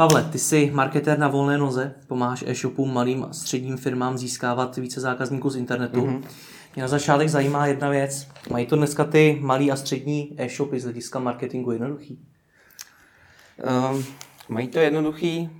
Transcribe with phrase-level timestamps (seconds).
[0.00, 5.00] Pavle, ty jsi marketér na volné noze, pomáháš e-shopům, malým a středním firmám získávat více
[5.00, 6.00] zákazníků z internetu.
[6.00, 6.22] Mm-hmm.
[6.74, 8.28] Mě na začátek zajímá jedna věc.
[8.50, 12.18] Mají to dneska ty malý a střední e-shopy z hlediska marketingu jednoduchý?
[13.92, 14.02] Uh,
[14.48, 15.50] mají to jednoduchý.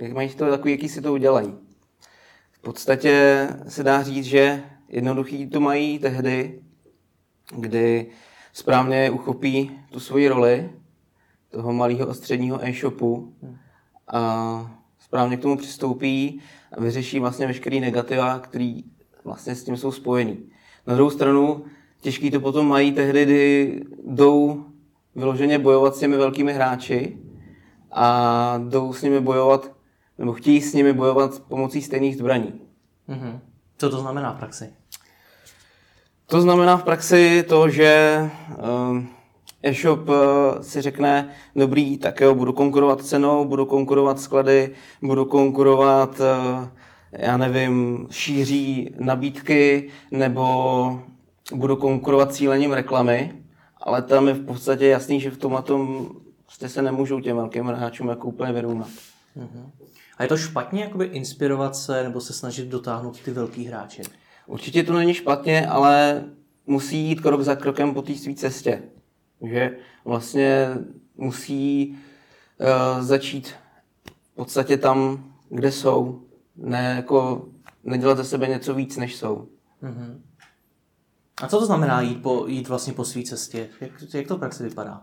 [0.00, 1.54] Uh, mají to takový, jaký si to udělají.
[2.52, 6.60] V podstatě se dá říct, že jednoduchý to mají tehdy,
[7.56, 8.06] kdy
[8.52, 10.70] správně uchopí tu svoji roli
[11.50, 13.34] toho malého a středního e-shopu
[14.12, 16.40] a správně k tomu přistoupí
[16.72, 18.84] a vyřeší vlastně veškerý negativa, který
[19.24, 20.38] vlastně s tím jsou spojený.
[20.86, 21.64] Na druhou stranu,
[22.00, 24.64] těžký to potom mají tehdy, kdy jdou
[25.14, 27.18] vyloženě bojovat s těmi velkými hráči
[27.92, 29.72] a jdou s nimi bojovat,
[30.18, 32.60] nebo chtějí s nimi bojovat pomocí stejných zbraní.
[33.08, 33.40] Mm-hmm.
[33.78, 34.72] Co to znamená v praxi?
[36.26, 38.20] To znamená v praxi to, že
[38.90, 39.08] um,
[39.62, 40.14] e-shop uh,
[40.60, 44.70] si řekne, dobrý, tak jo, budu konkurovat cenou, budu konkurovat sklady,
[45.02, 46.68] budu konkurovat, uh,
[47.12, 51.00] já nevím, šíří nabídky, nebo
[51.54, 53.32] budu konkurovat cílením reklamy,
[53.76, 56.08] ale tam je v podstatě jasný, že v tom a tom
[56.46, 58.88] prostě se nemůžou těm velkým hráčům jako úplně vyrovnat.
[59.36, 59.70] Uh-huh.
[60.18, 64.02] A je to špatně jakoby inspirovat se nebo se snažit dotáhnout ty velký hráče?
[64.46, 66.24] Určitě to není špatně, ale
[66.66, 68.82] musí jít krok za krokem po té své cestě.
[69.42, 70.68] Že vlastně
[71.16, 71.90] musí
[72.60, 73.54] uh, začít
[74.32, 76.22] v podstatě tam, kde jsou.
[76.56, 77.48] Ne jako
[77.84, 79.48] nedělat ze sebe něco víc, než jsou.
[79.82, 80.20] Uh-huh.
[81.42, 83.68] A co to znamená jít, po, jít vlastně po své cestě?
[83.80, 85.02] Jak, jak to v praxi vypadá?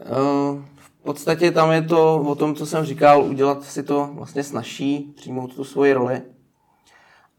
[0.00, 4.44] Uh, v podstatě tam je to o tom, co jsem říkal, udělat si to vlastně
[4.44, 6.22] snažší, přijmout tu svoji roli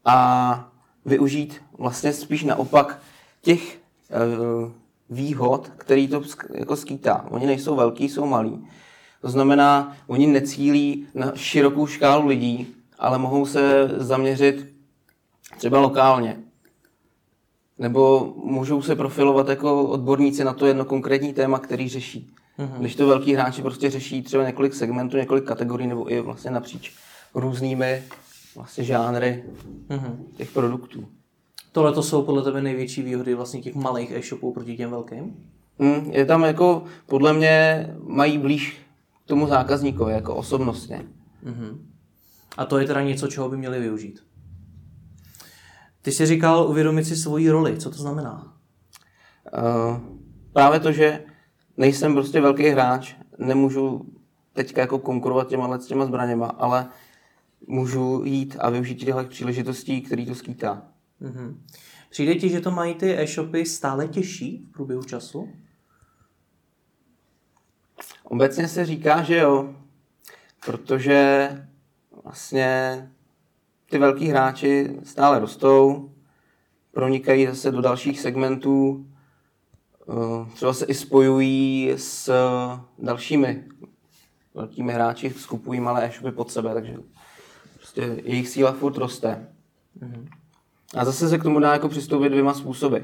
[0.04, 0.70] a
[1.04, 3.02] využít vlastně spíš naopak
[3.42, 3.78] těch
[4.10, 4.70] uh,
[5.10, 6.22] výhod, který to
[6.54, 7.26] jako skýtá.
[7.30, 8.66] Oni nejsou velký, jsou malí.
[9.20, 12.66] To znamená, oni necílí na širokou škálu lidí,
[12.98, 14.74] ale mohou se zaměřit
[15.58, 16.36] třeba lokálně
[17.78, 22.30] nebo můžou se profilovat jako odborníci na to jedno konkrétní téma, který řeší.
[22.58, 22.78] Mm-hmm.
[22.78, 26.92] Když to velký hráči prostě řeší třeba několik segmentů, několik kategorií, nebo i vlastně napříč
[27.34, 28.02] různými
[28.56, 29.44] vlastně žánry
[29.88, 30.16] mm-hmm.
[30.36, 31.08] těch produktů.
[31.72, 35.36] Tohle to jsou podle tebe největší výhody vlastně těch malých e-shopů proti těm velkým?
[35.78, 38.76] Mm, je tam jako, podle mě mají blíž
[39.24, 41.04] k tomu zákazníkovi, jako osobnostně.
[41.44, 41.78] Mm-hmm.
[42.56, 44.20] A to je teda něco, čeho by měli využít?
[46.02, 47.78] Ty jsi říkal uvědomit si svoji roli.
[47.78, 48.52] Co to znamená?
[49.52, 49.96] Uh,
[50.52, 51.24] právě to, že
[51.76, 54.06] nejsem prostě velký hráč, nemůžu
[54.52, 56.86] teďka jako konkurovat těma, těma zbraněma, ale
[57.66, 60.82] můžu jít a využít těchto příležitostí, který to skýtá.
[61.22, 61.56] Mm-hmm.
[62.10, 65.48] Přijde ti, že to mají ty e-shopy stále těžší v průběhu času?
[68.24, 69.74] Obecně se říká, že jo,
[70.66, 71.48] protože
[72.24, 73.02] vlastně
[73.90, 76.12] ty velký hráči stále rostou,
[76.92, 79.06] pronikají zase do dalších segmentů,
[80.08, 82.32] eh, třeba se i spojují s
[82.98, 83.64] dalšími
[84.54, 86.96] velkými hráči, skupují malé e-shopy pod sebe, takže
[87.74, 89.48] prostě jejich síla furt roste.
[90.00, 90.37] Mm-hmm.
[90.94, 92.98] A zase se k tomu dá jako přistoupit dvěma způsoby.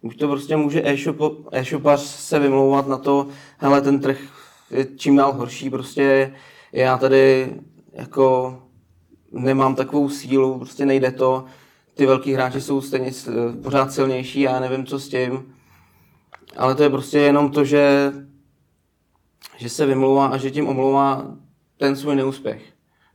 [0.00, 3.26] Už to prostě může e-shop, e-shopař se vymlouvat na to,
[3.58, 4.18] hele, ten trh
[4.70, 6.34] je čím dál horší, prostě
[6.72, 7.54] já tady
[7.92, 8.58] jako
[9.32, 11.44] nemám takovou sílu, prostě nejde to.
[11.94, 13.10] Ty velký hráči jsou stejně
[13.62, 15.54] pořád silnější, já nevím, co s tím.
[16.56, 18.12] Ale to je prostě jenom to, že,
[19.56, 21.36] že se vymlouvá a že tím omlouvá
[21.76, 22.62] ten svůj neúspěch.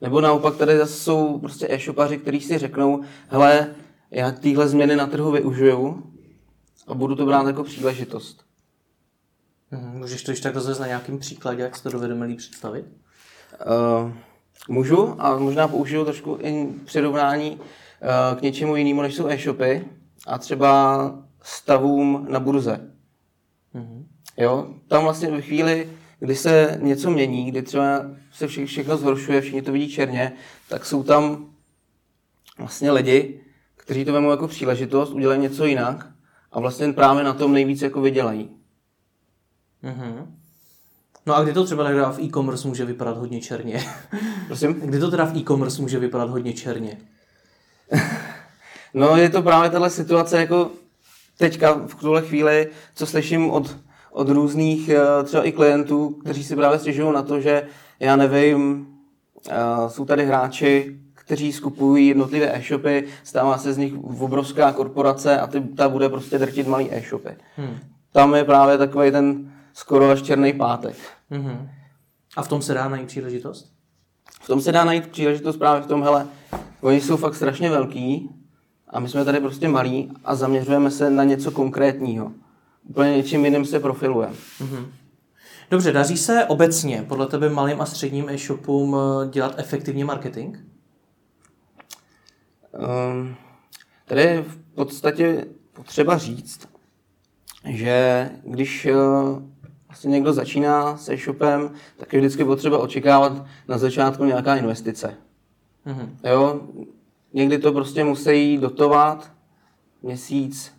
[0.02, 3.76] Nebo naopak tady zase jsou prostě e-shopaři, kteří si řeknou, hele,
[4.12, 6.04] já tyhle změny na trhu využiju
[6.88, 8.46] a budu to brát jako příležitost.
[9.72, 12.86] Hmm, můžeš to ještě tak rozvést na nějakým příkladě, jak si to dovedeme líp představit?
[14.06, 14.12] Uh,
[14.68, 17.60] Můžu a možná použiju trošku i přirovnání
[18.02, 19.86] eh, k něčemu jinému, než jsou e-shopy
[20.28, 22.92] a třeba stavům na burze.
[23.76, 24.04] Mm-hmm.
[24.38, 25.90] Jo, tam vlastně ve chvíli,
[26.20, 30.34] kdy se něco mění, kdy třeba se vše, všechno zhoršuje, všichni to vidí černě,
[30.70, 31.50] tak jsou tam
[32.58, 33.42] vlastně lidi,
[33.90, 36.08] kteří to vemou jako příležitost, udělají něco jinak
[36.52, 38.50] a vlastně právě na tom nejvíc jako vydělají.
[39.84, 40.26] Mm-hmm.
[41.26, 43.84] No a kdy to třeba teda v e-commerce může vypadat hodně černě?
[44.48, 44.74] Prosím?
[44.74, 46.98] Kdy to teda v e-commerce může vypadat hodně černě?
[48.94, 50.72] no je to právě tahle situace jako
[51.38, 53.78] teďka v tuhle chvíli, co slyším od,
[54.12, 57.68] od různých eh, třeba i klientů, kteří si právě stěžují na to, že
[58.00, 58.88] já nevím,
[59.50, 59.56] eh,
[59.88, 61.00] jsou tady hráči,
[61.30, 66.38] kteří skupují jednotlivé e-shopy, stává se z nich obrovská korporace a ty, ta bude prostě
[66.38, 67.30] drtit malý e-shopy.
[67.58, 67.78] Hmm.
[68.12, 70.96] Tam je právě takový ten skoro až černý pátek.
[71.32, 71.70] Mm-hmm.
[72.38, 73.72] A v tom se dá najít příležitost?
[74.42, 76.28] V tom se dá najít příležitost právě v tom, hele,
[76.82, 78.30] oni jsou fakt strašně velký
[78.88, 82.32] a my jsme tady prostě malí a zaměřujeme se na něco konkrétního.
[82.90, 84.36] Úplně něčím jiným se profilujeme.
[84.62, 84.86] Mm-hmm.
[85.72, 90.58] Dobře, daří se obecně podle tebe malým a středním e-shopům eh, dělat efektivně marketing?
[92.74, 93.36] Um,
[94.06, 96.70] tady je v podstatě potřeba říct,
[97.66, 99.44] že když uh,
[99.88, 105.18] vlastně někdo začíná s e-shopem, tak je vždycky potřeba očekávat na začátku nějaká investice.
[105.86, 106.10] Mm-hmm.
[106.24, 106.62] Jo,
[107.34, 109.32] někdy to prostě musí dotovat
[110.02, 110.74] měsíc,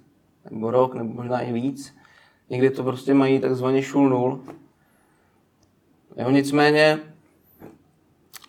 [0.50, 1.96] nebo rok, nebo možná i víc.
[2.50, 4.44] Někdy to prostě mají takzvaně šul nul.
[6.16, 6.98] Jo, nicméně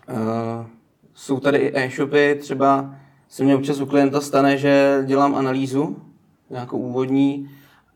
[0.09, 0.65] uh,
[1.13, 2.95] jsou tady i e-shopy, třeba
[3.31, 5.95] se mě občas u klienta stane, že dělám analýzu,
[6.49, 7.49] nějakou úvodní,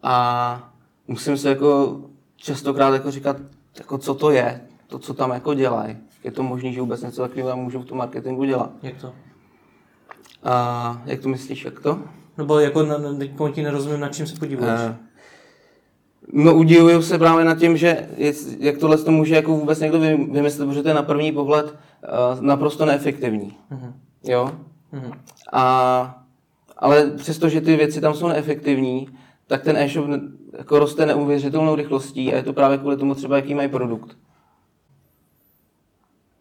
[0.03, 0.73] a
[1.07, 2.01] musím se jako
[2.35, 3.37] častokrát jako říkat,
[3.77, 5.97] jako co to je, to, co tam jako dělají.
[6.23, 8.71] Je to možné, že vůbec něco takového můžu v tom marketingu dělat.
[8.83, 9.13] Jak to?
[10.43, 11.99] A jak to myslíš, jak to?
[12.37, 14.79] Nebo jako na, teď ti nerozumím, na čím se podíváš.
[14.79, 14.95] Uh,
[16.33, 19.99] no udivuju se právě nad tím, že je, jak tohle to může jako vůbec někdo
[20.31, 23.57] vymyslet, protože to je na první pohled uh, naprosto neefektivní.
[23.71, 23.93] Uh-huh.
[24.23, 24.51] Jo?
[25.53, 26.25] A,
[26.77, 29.09] ale přesto, že ty věci tam jsou neefektivní,
[29.47, 30.09] tak ten e-shop
[30.57, 34.17] jako roste neuvěřitelnou rychlostí a je to právě kvůli tomu třeba, jaký mají produkt.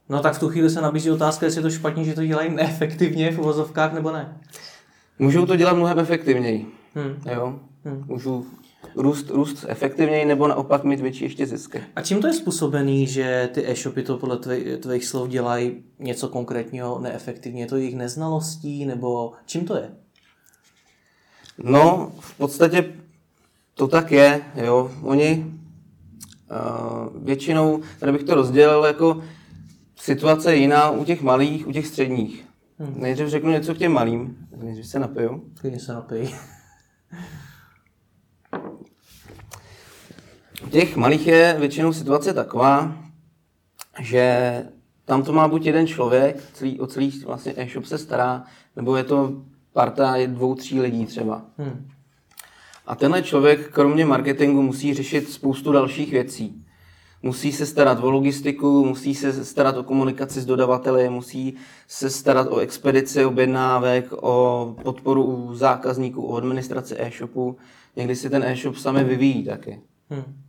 [0.08, 2.54] No tak v tu chvíli se nabízí otázka, jestli je to špatně, že to dělají
[2.54, 4.40] neefektivně v uvozovkách nebo ne.
[5.18, 6.66] Můžou to dělat mnohem efektivněji.
[6.94, 7.16] Hmm.
[7.34, 7.60] Jo?
[7.84, 8.04] Hmm.
[8.06, 8.46] Můžu
[8.96, 11.82] růst, růst efektivněji nebo naopak mít větší ještě zisky.
[11.96, 16.28] A čím to je způsobený, že ty e-shopy to podle tvých, tvých slov dělají něco
[16.28, 17.62] konkrétního neefektivně?
[17.62, 19.90] Je to jejich neznalostí nebo čím to je?
[21.62, 22.92] No, v podstatě
[23.74, 24.90] to tak je, jo.
[25.02, 25.46] Oni
[26.50, 29.22] uh, většinou, tady bych to rozdělil jako
[29.96, 32.44] situace je jiná u těch malých, u těch středních.
[32.78, 32.94] Hmm.
[32.96, 35.44] Nejdřív řeknu něco k těm malým, nejdřív se napiju.
[35.60, 36.34] Klidně se napij.
[40.66, 42.96] U těch malých je většinou situace taková,
[44.00, 44.62] že
[45.04, 48.44] tam to má buď jeden člověk, celý, o celý vlastně e-shop se stará,
[48.76, 51.42] nebo je to parta je dvou, tří lidí třeba.
[51.58, 51.88] Hmm.
[52.86, 56.64] A tenhle člověk kromě marketingu musí řešit spoustu dalších věcí.
[57.22, 61.54] Musí se starat o logistiku, musí se starat o komunikaci s dodavateli, musí
[61.88, 67.56] se starat o expedici objednávek, o podporu u zákazníků, o administraci e-shopu.
[67.96, 69.80] Někdy si ten e-shop sami vyvíjí taky.
[70.10, 70.43] Hmm.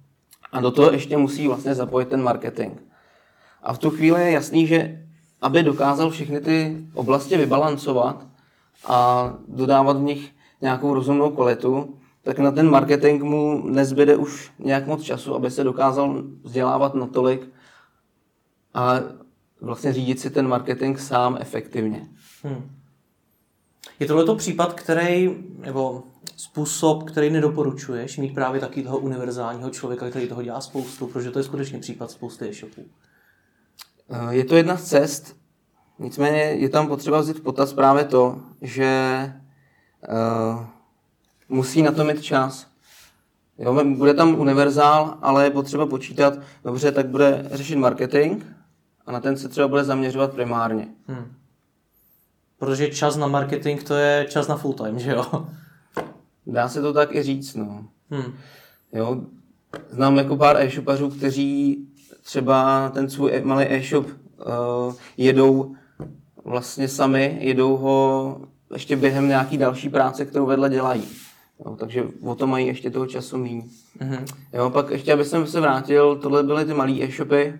[0.55, 2.73] A do toho ještě musí vlastně zapojit ten marketing.
[3.63, 5.05] A v tu chvíli je jasný, že
[5.41, 8.25] aby dokázal všechny ty oblasti vybalancovat,
[8.87, 10.31] a dodávat v nich
[10.61, 15.63] nějakou rozumnou kvalitu, tak na ten marketing mu nezbyde už nějak moc času, aby se
[15.63, 17.49] dokázal vzdělávat natolik
[18.73, 18.93] a
[19.61, 22.07] vlastně řídit si ten marketing sám efektivně.
[22.43, 22.71] Hmm.
[23.99, 26.03] Je tohleto případ, který, nebo
[26.35, 31.39] způsob, který nedoporučuješ, mít právě taky toho univerzálního člověka, který toho dělá spoustu, protože to
[31.39, 32.85] je skutečně případ spousty e-shopů.
[34.29, 35.35] Je to jedna z cest,
[35.99, 39.33] Nicméně je tam potřeba vzít v potaz právě to, že
[40.09, 40.65] uh,
[41.49, 42.67] musí na to mít čas.
[43.57, 48.43] Jo, bude tam univerzál, ale je potřeba počítat, dobře, tak bude řešit marketing
[49.05, 50.87] a na ten se třeba bude zaměřovat primárně.
[51.07, 51.35] Hmm.
[52.57, 55.47] Protože čas na marketing to je čas na full time, že jo?
[56.47, 57.87] Dá se to tak i říct, no.
[58.09, 58.33] Hmm.
[58.93, 59.21] Jo,
[59.89, 61.77] znám jako pár e-shopařů, kteří
[62.21, 65.75] třeba ten svůj malý e-shop uh, jedou
[66.45, 68.37] vlastně sami, jedou ho
[68.73, 71.03] ještě během nějaký další práce, kterou vedle dělají.
[71.65, 73.63] Jo, takže o to mají ještě toho času méně.
[73.99, 74.25] Mm-hmm.
[74.53, 77.59] Jo, pak ještě, aby jsem se vrátil, tohle byly ty malé e-shopy.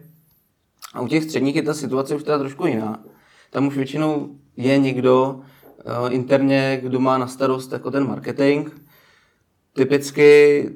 [0.94, 3.04] A u těch středních je ta situace už teda trošku jiná.
[3.52, 5.42] Tam už většinou je někdo
[6.10, 8.70] interně, kdo má na starost jako ten marketing.
[9.74, 10.70] Typicky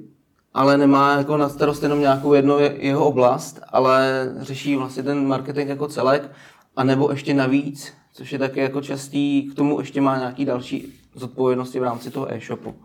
[0.53, 5.69] ale nemá jako na starost jenom nějakou jednu jeho oblast, ale řeší vlastně ten marketing
[5.69, 6.31] jako celek,
[6.75, 10.93] a nebo ještě navíc což je také jako častý, k tomu ještě má nějaký další
[11.15, 12.75] zodpovědnosti v rámci toho e-shopu.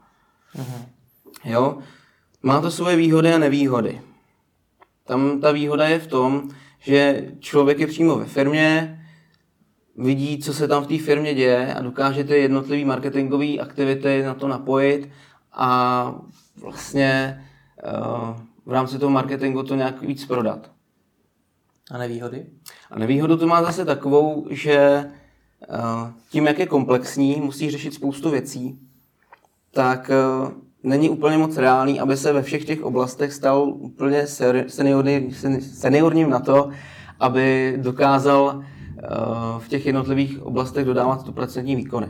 [0.56, 0.86] Uh-huh.
[1.44, 1.78] Jo?
[2.42, 4.00] Má to svoje výhody a nevýhody.
[5.06, 6.50] Tam ta výhoda je v tom,
[6.80, 9.03] že člověk je přímo ve firmě,
[9.96, 14.34] vidí, co se tam v té firmě děje a dokáže ty jednotlivé marketingové aktivity na
[14.34, 15.08] to napojit
[15.52, 16.14] a
[16.60, 17.42] vlastně
[17.84, 18.36] uh,
[18.66, 20.70] v rámci toho marketingu to nějak víc prodat.
[21.90, 22.46] A nevýhody?
[22.90, 25.04] A nevýhodu to má zase takovou, že
[25.70, 28.78] Eh, tím, jak je komplexní, musí řešit spoustu věcí,
[29.70, 30.50] tak eh,
[30.82, 34.26] není úplně moc reálný, aby se ve všech těch oblastech stal úplně
[34.66, 36.70] seniorní, seniorním na to,
[37.20, 38.66] aby dokázal eh,
[39.58, 42.08] v těch jednotlivých oblastech dodávat tu pracovní výkony.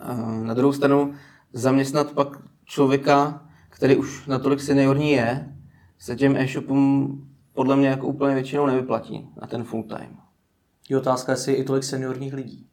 [0.00, 1.14] Eh, na druhou stranu
[1.52, 2.28] zaměstnat pak
[2.64, 5.56] člověka, který už natolik seniorní je,
[5.98, 7.20] se těm e-shopům
[7.52, 10.16] podle mě jako úplně většinou nevyplatí na ten full time.
[10.88, 12.66] Je otázka, jestli je i tolik seniorních lidí.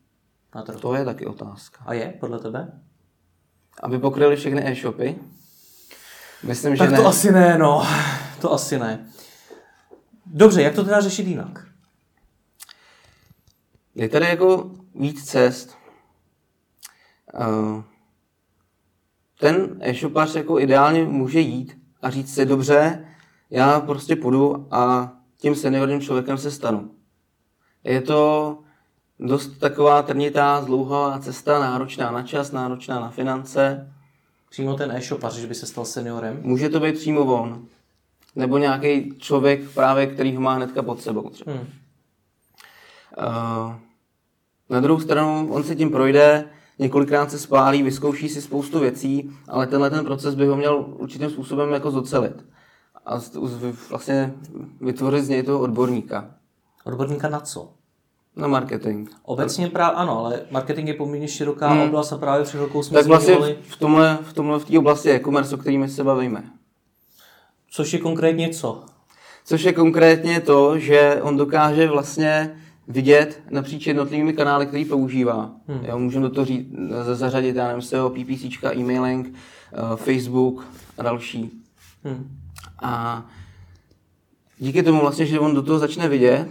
[0.56, 0.80] Na trhu.
[0.80, 1.84] To je taky otázka.
[1.86, 2.82] A je, podle tebe?
[3.84, 5.16] Aby pokryli všechny e-shopy?
[6.44, 7.08] Myslím, že tak to ne.
[7.08, 7.84] asi ne, no.
[8.42, 9.08] To asi ne.
[10.26, 11.67] Dobře, jak to teda řešit jinak?
[13.98, 15.78] Je tady jako víc cest.
[17.34, 17.84] Uh,
[19.40, 23.08] ten e-shopař jako ideálně může jít a říct si, dobře,
[23.50, 26.92] já prostě půjdu a tím seniorním člověkem se stanu.
[27.84, 28.58] Je to
[29.20, 33.94] dost taková trnitá, zdlouhavá cesta, náročná na čas, náročná na finance.
[34.50, 36.40] Přímo ten e-shopař, že by se stal seniorem?
[36.44, 37.66] Může to být přímo on.
[38.36, 41.52] Nebo nějaký člověk právě, který ho má hnedka pod sebou třeba.
[41.52, 41.68] Hmm.
[43.18, 43.87] Uh,
[44.70, 46.46] na druhou stranu, on se tím projde,
[46.80, 51.30] několikrát se spálí, vyzkouší si spoustu věcí, ale tenhle ten proces by ho měl určitým
[51.30, 52.46] způsobem jako zocelit.
[53.06, 53.20] A
[53.90, 54.34] vlastně
[54.82, 56.32] vytvořit z něj toho odborníka.
[56.86, 57.74] Odborníka na co?
[58.36, 59.10] Na marketing.
[59.24, 61.82] Obecně právě ano, ale marketing je poměrně široká hmm.
[61.82, 65.12] oblast a právě před chvilkou jsme Tak vlastně v tomhle, v tomhle v té oblasti
[65.12, 66.44] e-commerce, o kterými se bavíme.
[67.72, 68.84] Což je konkrétně co?
[69.46, 72.58] Což je konkrétně to, že on dokáže vlastně
[72.88, 75.52] vidět napříč jednotlivými kanály, který používá.
[75.68, 75.86] Hmm.
[75.86, 76.68] Jo, můžeme do toho říct,
[77.14, 80.68] zařadit, já nevím, SEO, PPC, e-mailing, uh, Facebook
[80.98, 81.52] a další.
[82.04, 82.38] Hmm.
[82.82, 83.26] A
[84.60, 86.48] díky tomu vlastně, že on do toho začne vidět,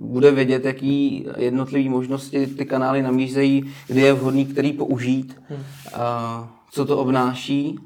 [0.00, 5.62] bude vědět, jaký jednotlivé možnosti ty kanály namízejí, kdy je vhodný který použít, hmm.
[5.94, 7.78] a co to obnáší.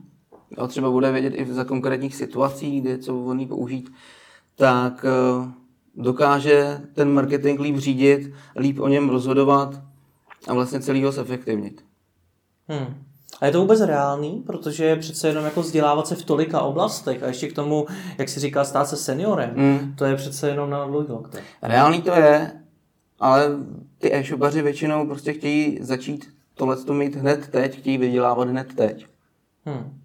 [0.59, 3.93] Jo, třeba bude vědět i za konkrétních situací, kdy je co vhodný použít,
[4.57, 5.60] tak eh,
[6.01, 9.81] dokáže ten marketing líp řídit, líp o něm rozhodovat
[10.49, 11.85] a vlastně celý ho zefektivnit.
[12.69, 12.95] Hmm.
[13.41, 17.27] A je to vůbec reálný, protože přece jenom jako vzdělávat se v tolika oblastech a
[17.27, 17.87] ještě k tomu,
[18.19, 19.95] jak si říká, stát se seniorem, mm.
[19.97, 21.43] to je přece jenom na dlouhý lokte.
[21.63, 22.53] Reálný to je,
[23.21, 23.47] ale
[23.99, 26.29] ty e-shopaři většinou prostě chtějí začít
[26.61, 29.07] tohle to mít hned teď, chtějí vydělávat hned teď.
[29.65, 30.01] Hmm.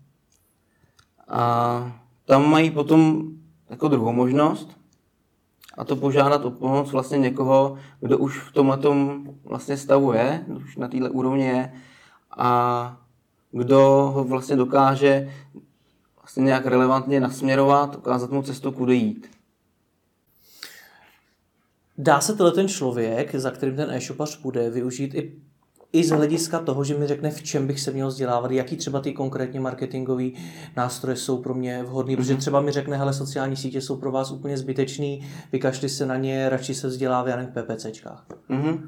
[1.27, 3.23] A tam mají potom
[3.69, 4.77] jako druhou možnost,
[5.77, 8.79] a to požádat o pomoc vlastně někoho, kdo už v tomhle
[9.43, 11.73] vlastně stavu je, už na této úrovni je
[12.37, 12.97] a
[13.51, 13.79] kdo
[14.13, 15.33] ho vlastně dokáže
[16.21, 19.29] vlastně nějak relevantně nasměrovat, ukázat mu cestu, kudy jít.
[21.97, 25.41] Dá se tenhle ten člověk, za kterým ten e-shopař bude, využít i,
[25.95, 28.99] i z hlediska toho, že mi řekne, v čem bych se měl vzdělávat, jaký třeba
[29.01, 30.23] ty konkrétně marketingové
[30.77, 32.17] nástroje jsou pro mě vhodné, mm-hmm.
[32.17, 36.17] protože třeba mi řekne, hele, sociální sítě jsou pro vás úplně zbytečný, vykašli se na
[36.17, 38.25] ně, radši se vzdělává jen v PPCčkách.
[38.49, 38.87] Mm-hmm.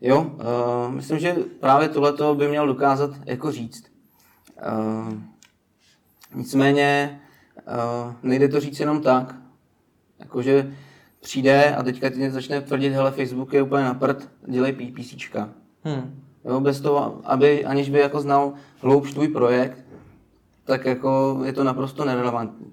[0.00, 3.84] Jo, uh, myslím, že právě tohleto by měl dokázat jako říct.
[4.66, 5.14] Uh,
[6.34, 7.20] nicméně
[8.06, 9.34] uh, nejde to říct jenom tak,
[10.18, 10.72] jakože
[11.20, 15.48] přijde a teďka ti začne tvrdit, hele, Facebook je úplně na prd, dělej PPCčka.
[15.84, 16.24] Hmm.
[16.44, 19.84] Jo, bez toho, aby, aniž by jako znal hloubš tvůj projekt,
[20.64, 22.72] tak jako je to naprosto nerelevantní.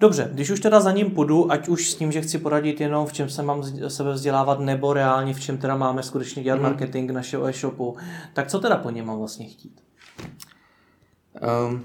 [0.00, 3.06] Dobře, když už teda za ním půjdu, ať už s tím, že chci poradit jenom
[3.06, 6.62] v čem se mám sebe vzdělávat, nebo reálně v čem teda máme skutečně dělat mm.
[6.62, 7.96] marketing našeho e-shopu,
[8.32, 9.80] tak co teda po něm mám vlastně chtít?
[11.68, 11.84] Um,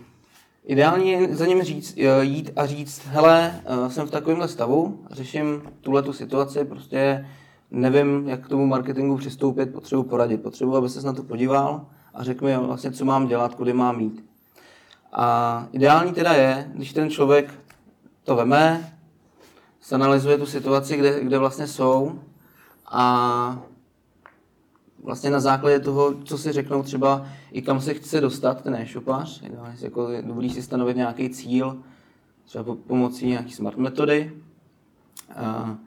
[0.65, 5.05] ideálně je za ním říct, eh, jít a říct, hele, eh, jsem v takovémhle stavu,
[5.11, 7.25] řeším tuhle tu situaci, prostě
[7.71, 12.23] nevím, jak k tomu marketingu přistoupit, potřebuji poradit, potřebuji, aby se na to podíval a
[12.23, 14.25] řekl mi vlastně, co mám dělat, kudy mám jít.
[15.13, 17.53] A ideální teda je, když ten člověk
[18.23, 18.93] to veme,
[19.87, 22.19] zanalizuje tu situaci, kde, kde vlastně jsou
[22.91, 23.59] a
[25.03, 29.43] vlastně na základě toho, co si řeknou třeba i kam se chce dostat ten e-shopař,
[29.81, 31.77] jako je dobrý si stanovit nějaký cíl,
[32.45, 34.33] třeba pomocí nějaký smart metody,
[35.35, 35.77] a,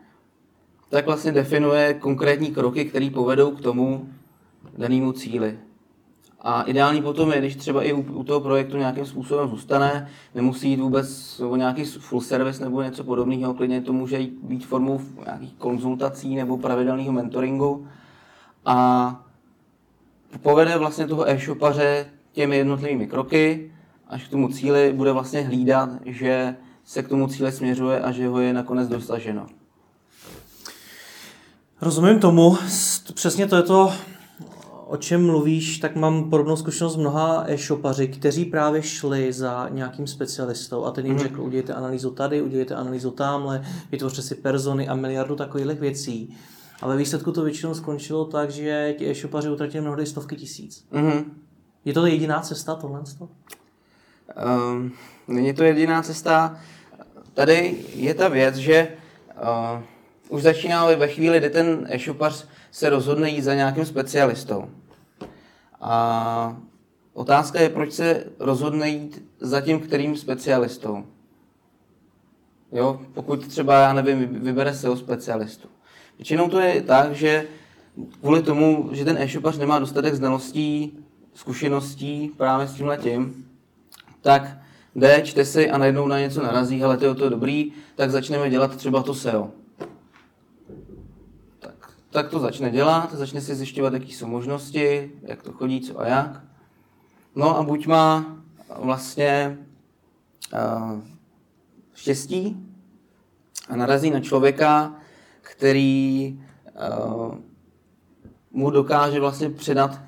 [0.90, 4.08] tak vlastně definuje konkrétní kroky, které povedou k tomu
[4.78, 5.58] danému cíli.
[6.40, 10.80] A ideální potom je, když třeba i u, toho projektu nějakým způsobem zůstane, nemusí jít
[10.80, 16.36] vůbec o nějaký full service nebo něco podobného, klidně to může být formou nějakých konzultací
[16.36, 17.86] nebo pravidelného mentoringu,
[18.64, 19.26] a
[20.42, 23.72] povede vlastně toho e-shopaře těmi jednotlivými kroky,
[24.08, 28.28] až k tomu cíli bude vlastně hlídat, že se k tomu cíli směřuje a že
[28.28, 29.46] ho je nakonec dosaženo.
[31.82, 32.58] Rozumím tomu.
[33.14, 33.92] Přesně to je to,
[34.86, 40.84] o čem mluvíš, tak mám podobnou zkušenost mnoha e-shopaři, kteří právě šli za nějakým specialistou
[40.84, 41.20] a ten jim mm.
[41.20, 46.36] řekl, udělejte analýzu tady, udělejte analýzu tamhle, vytvořte si persony a miliardu takových věcí.
[46.82, 50.86] Ale výsledku to většinou skončilo tak, že ti e-shopaři utratili mnohdy stovky tisíc.
[50.92, 51.24] Mm-hmm.
[51.84, 53.02] Je to jediná cesta tohle?
[54.70, 54.92] Um,
[55.28, 56.60] není to jediná cesta.
[57.34, 58.88] Tady je ta věc, že
[59.42, 59.82] uh,
[60.30, 64.70] už začíná ve chvíli, kdy ten e-shopař se rozhodne jít za nějakým specialistou.
[65.80, 66.56] A
[67.12, 71.04] otázka je, proč se rozhodne jít za tím kterým specialistou.
[72.72, 75.68] Jo, pokud třeba, já nevím, vybere SEO specialistu.
[76.18, 77.46] Většinou to je tak, že
[78.20, 80.98] kvůli tomu, že ten e-shopař nemá dostatek znalostí,
[81.34, 83.46] zkušeností právě s tímhle tím,
[84.20, 84.58] tak
[84.94, 88.50] jde, čte si a najednou na něco narazí, ale to je to dobrý, tak začneme
[88.50, 89.50] dělat třeba to SEO
[92.10, 96.06] tak to začne dělat, začne si zjišťovat, jaké jsou možnosti, jak to chodí, co a
[96.06, 96.40] jak.
[97.34, 98.36] No a buď má
[98.78, 99.58] vlastně
[100.52, 101.00] uh,
[101.94, 102.66] štěstí
[103.68, 104.94] a narazí na člověka,
[105.40, 106.40] který
[107.18, 107.34] uh,
[108.50, 110.00] mu dokáže vlastně předat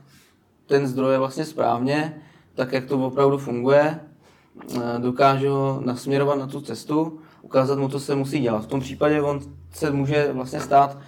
[0.66, 2.22] ten zdroj vlastně správně,
[2.54, 4.00] tak jak to opravdu funguje,
[4.74, 8.64] uh, dokáže ho nasměrovat na tu cestu, ukázat mu, co se musí dělat.
[8.64, 9.40] V tom případě on
[9.72, 10.98] se může vlastně stát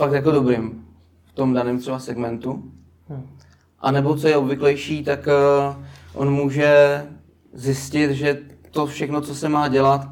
[0.00, 0.86] fakt jako dobrým
[1.24, 2.72] v tom daném třeba segmentu.
[3.08, 3.36] Hmm.
[3.78, 7.06] A nebo co je obvyklejší, tak uh, on může
[7.52, 10.08] zjistit, že to všechno, co se má dělat,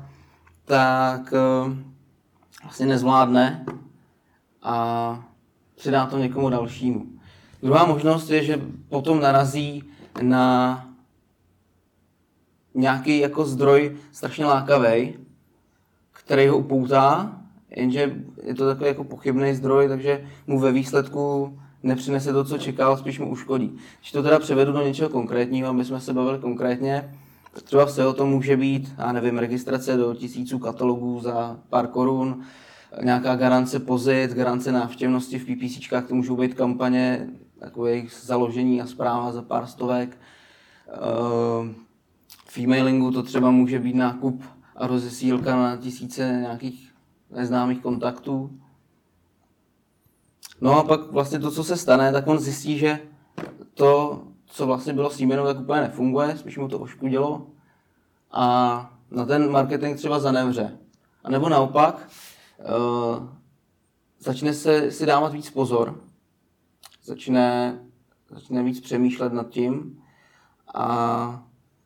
[0.65, 1.73] tak uh,
[2.63, 3.67] vlastně nezvládne
[4.63, 5.25] a
[5.75, 7.07] předá to někomu dalšímu.
[7.63, 9.85] Druhá možnost je, že potom narazí
[10.23, 10.85] na
[12.75, 15.15] nějaký jako zdroj strašně lákavý,
[16.13, 17.38] který ho upoutá
[17.79, 22.97] jenže je to takový jako pochybný zdroj, takže mu ve výsledku nepřinese to, co čekal,
[22.97, 23.77] spíš mu uškodí.
[23.99, 27.15] Když to teda převedu do něčeho konkrétního, aby jsme se bavili konkrétně,
[27.65, 32.43] třeba v SEO to může být, já nevím, registrace do tisíců katalogů za pár korun,
[33.03, 38.87] nějaká garance pozit, garance návštěvnosti v PPCčkách, to můžou být kampaně, takové jejich založení a
[38.87, 40.19] zpráva za pár stovek.
[42.47, 44.43] V e-mailingu to třeba může být nákup
[44.77, 46.88] a rozesílka na tisíce nějakých
[47.31, 48.51] neznámých kontaktů.
[50.61, 53.01] No a pak vlastně to, co se stane, tak on zjistí, že
[53.75, 57.47] to, co vlastně bylo s jménem, tak úplně nefunguje, spíš mu to oškudilo
[58.31, 60.79] a na ten marketing třeba zanemře.
[61.25, 62.09] A nebo naopak,
[62.59, 63.29] uh,
[64.19, 66.01] začne se, si dávat víc pozor,
[67.05, 67.79] začne,
[68.31, 70.03] začne víc přemýšlet nad tím
[70.75, 71.43] a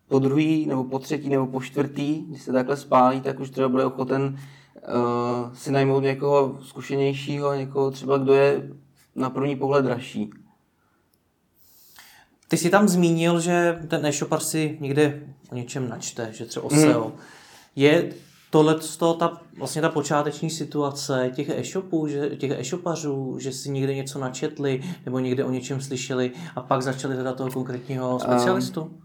[0.08, 3.68] po druhý, nebo po třetí, nebo po čtvrtý, když se takhle spálí, tak už třeba
[3.68, 4.38] bude ochoten
[4.88, 8.68] uh, si najmout někoho zkušenějšího, někoho třeba, kdo je
[9.14, 10.30] na první pohled dražší.
[12.48, 16.70] Ty jsi tam zmínil, že ten e-shopar si někde o něčem načte, že třeba o
[16.70, 17.08] SEO.
[17.08, 17.12] Mm.
[17.76, 18.12] Je
[18.50, 18.76] tohle
[19.18, 24.82] ta, vlastně ta počáteční situace těch e-shopů, že, těch e-shopařů, že si někde něco načetli
[25.04, 28.82] nebo někde o něčem slyšeli a pak začali teda toho konkrétního specialistu?
[28.82, 29.02] Um,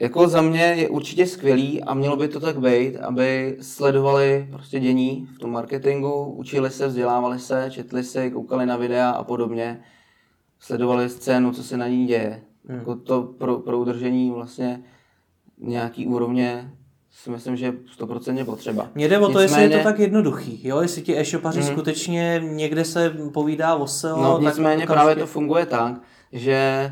[0.00, 4.80] jako za mě je určitě skvělý a mělo by to tak být, aby sledovali prostě
[4.80, 9.80] dění v tom marketingu, učili se, vzdělávali se, četli si, koukali na videa a podobně,
[10.60, 12.42] sledovali scénu, co se na ní děje.
[12.68, 12.78] Hmm.
[12.78, 14.82] Jako to pro, pro udržení vlastně
[15.60, 16.72] nějaký úrovně
[17.10, 18.88] si myslím, že je stoprocentně potřeba.
[18.94, 19.64] Mně jde o to, Nicméně...
[19.64, 20.80] jestli je to tak jednoduchý, jo?
[20.80, 21.68] jestli ti e-shopaři hmm.
[21.68, 24.22] skutečně někde se povídá o SEO.
[24.22, 25.94] No, nicméně tak právě to funguje tak,
[26.32, 26.90] že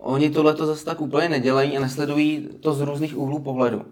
[0.00, 3.84] oni tohle to zase tak úplně nedělají a nesledují to z různých úhlů pohledu.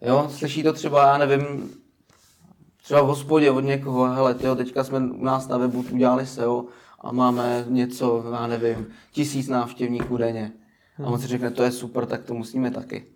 [0.00, 1.70] Jo, slyší to třeba, já nevím,
[2.82, 6.64] třeba v hospodě od někoho, hele, tyjo, teďka jsme u nás na webu udělali SEO
[7.00, 10.52] a máme něco, já nevím, tisíc návštěvníků denně.
[11.04, 13.06] A on si řekne, to je super, tak to musíme taky.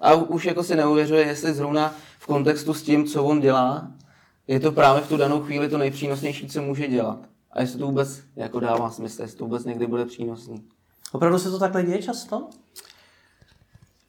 [0.00, 3.90] A už jako si neuvěřuje, jestli zrovna v kontextu s tím, co on dělá,
[4.46, 7.18] je to právě v tu danou chvíli to nejpřínosnější, co může dělat.
[7.50, 10.64] A jestli to vůbec jako dává smysl, jestli to vůbec někdy bude přínosný.
[11.14, 12.48] Opravdu se to takhle děje často?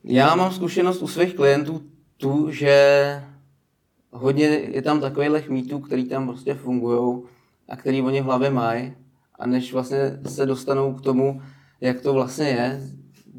[0.03, 1.81] Já mám zkušenost u svých klientů
[2.17, 3.23] tu, že
[4.11, 7.23] hodně je tam takových mýtů, který tam prostě fungují
[7.69, 8.93] a který oni v hlavě mají.
[9.39, 11.41] A než vlastně se dostanou k tomu,
[11.81, 12.81] jak to vlastně je,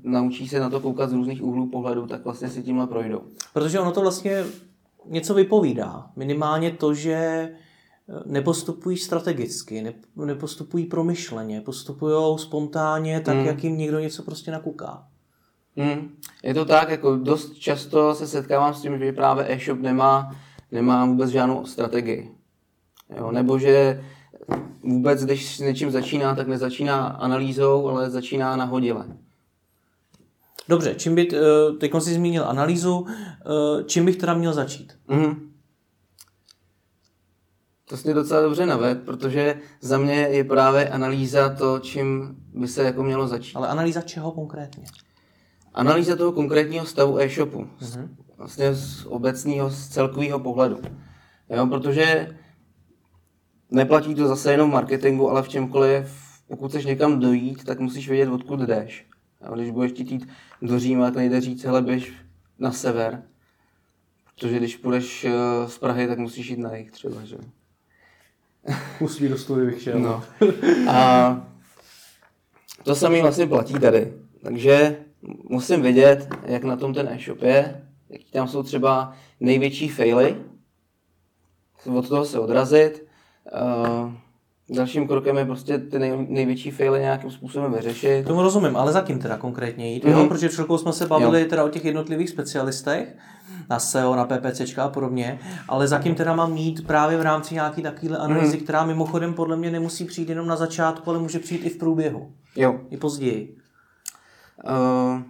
[0.02, 3.22] naučí se na to koukat z různých úhlů pohledu, tak vlastně si tímhle projdou.
[3.52, 4.44] Protože ono to vlastně
[5.06, 6.10] něco vypovídá.
[6.16, 7.50] Minimálně to, že
[8.26, 13.44] nepostupují strategicky, nepostupují promyšleně, postupují spontánně, tak mm.
[13.44, 15.04] jak jim někdo něco prostě nakuká.
[15.76, 16.10] Mm.
[16.42, 20.36] Je to tak, jako dost často se setkávám s tím, že právě e-shop nemá,
[20.72, 22.30] nemá vůbec žádnou strategii.
[23.16, 23.30] Jo?
[23.32, 24.04] Nebo že
[24.82, 29.06] vůbec, když s něčím začíná, tak nezačíná analýzou, ale začíná nahodile.
[30.68, 34.92] Dobře, čím by, eh, teď jsi zmínil analýzu, eh, čím bych teda měl začít?
[35.08, 35.36] Mm-hmm.
[37.88, 42.82] To jsi docela dobře naved, protože za mě je právě analýza to, čím by se
[42.82, 43.56] jako mělo začít.
[43.56, 44.84] Ale analýza čeho konkrétně?
[45.74, 47.66] Analýza toho konkrétního stavu e-shopu.
[47.80, 48.08] Mm-hmm.
[48.38, 50.80] Vlastně z obecného, z celkového pohledu.
[51.50, 52.36] Jo, protože
[53.70, 56.10] neplatí to zase jenom v marketingu, ale v čemkoliv,
[56.48, 59.06] pokud chceš někam dojít, tak musíš vědět, odkud jdeš.
[59.42, 60.28] A když budeš chtít jít
[60.62, 62.12] do Říma, tak nejde říct, hele, běž
[62.58, 63.22] na sever.
[64.34, 65.32] Protože když půjdeš eh,
[65.68, 67.36] z Prahy, tak musíš jít na jich třeba, že?
[69.00, 69.98] Musí do studie bych šel.
[69.98, 70.24] No.
[70.88, 71.46] A
[72.82, 74.12] to samý vlastně platí tady.
[74.42, 74.96] Takže
[75.48, 80.36] musím vědět, jak na tom ten e-shop je, jaký tam jsou třeba největší faily,
[81.94, 83.06] od toho se odrazit.
[84.70, 88.26] Dalším krokem je prostě ty nej, největší faily nějakým způsobem vyřešit.
[88.26, 90.04] Tomu rozumím, ale za kým teda konkrétně jít?
[90.04, 90.18] Mm-hmm.
[90.18, 91.46] Jo, protože v jsme se bavili jo.
[91.48, 93.16] teda o těch jednotlivých specialistech,
[93.70, 97.54] na SEO, na PPC a podobně, ale za kým teda mám mít právě v rámci
[97.54, 98.62] nějaký takovéhle analýzy, mm-hmm.
[98.62, 102.32] která mimochodem podle mě nemusí přijít jenom na začátku, ale může přijít i v průběhu.
[102.56, 102.80] Jo.
[102.90, 103.56] I později.
[104.64, 105.22] Uh,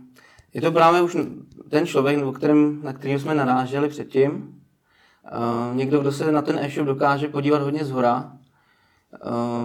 [0.55, 1.17] je to právě už
[1.71, 4.61] ten člověk, o kterém, na kterého jsme naráželi předtím.
[5.71, 8.33] Uh, někdo, kdo se na ten e-shop dokáže podívat hodně zhora,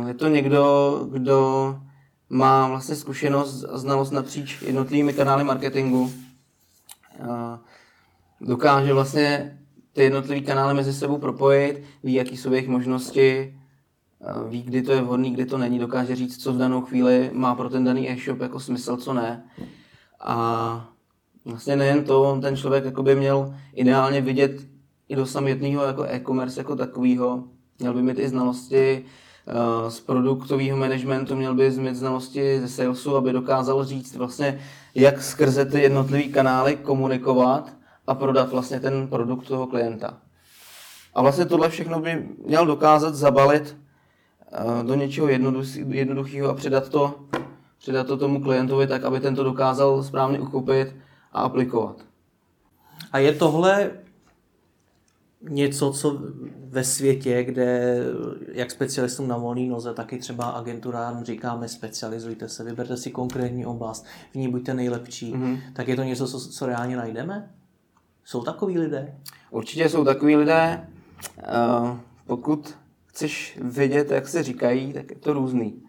[0.08, 1.75] je to někdo, kdo
[2.30, 6.12] má vlastně zkušenost a znalost napříč jednotlivými kanály marketingu.
[7.19, 7.58] Eh,
[8.41, 9.58] dokáže vlastně
[9.93, 13.58] ty jednotlivé kanály mezi sebou propojit, ví, jaký jsou jejich možnosti,
[14.21, 17.30] eh, ví, kdy to je vhodný, kdy to není, dokáže říct, co v danou chvíli
[17.34, 19.43] má pro ten daný e-shop jako smysl, co ne.
[20.19, 20.89] A
[21.45, 24.51] vlastně nejen to, on ten člověk by měl ideálně vidět
[25.10, 27.43] i do samostatného jako e-commerce jako takového,
[27.80, 29.31] měl by mít i znalosti Eh,
[29.89, 34.59] z produktového managementu, měl by mít znalosti ze salesu, aby dokázal říct vlastně,
[34.95, 37.69] jak skrze ty jednotlivé kanály komunikovat
[38.07, 40.17] a prodat vlastně ten produkt toho klienta.
[41.13, 43.77] A vlastně tohle všechno by měl dokázat zabalit
[44.51, 45.27] eh, do něčeho
[45.87, 47.15] jednoduchého a předat to,
[47.77, 50.95] předat to tomu klientovi tak, aby ten to dokázal správně uchopit
[51.33, 51.95] a aplikovat.
[53.11, 53.91] A je tohle
[55.49, 56.21] něco, co
[56.67, 57.97] ve světě, kde
[58.51, 63.65] jak specialistům na volné noze, tak i třeba agenturám říkáme specializujte se, vyberte si konkrétní
[63.65, 65.60] oblast, v ní buďte nejlepší, mm-hmm.
[65.73, 67.51] tak je to něco, co, co reálně najdeme?
[68.25, 69.15] Jsou takový lidé?
[69.51, 70.88] Určitě jsou takový lidé.
[71.38, 72.75] Uh, pokud
[73.06, 75.84] chceš vědět, jak se říkají, tak je to různý.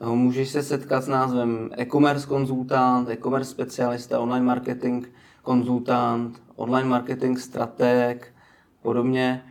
[0.00, 5.06] Uh, můžeš se setkat s názvem e-commerce konzultant, e-commerce specialista, online marketing
[5.42, 8.34] konzultant, online marketing strateg,
[8.82, 9.44] podobně.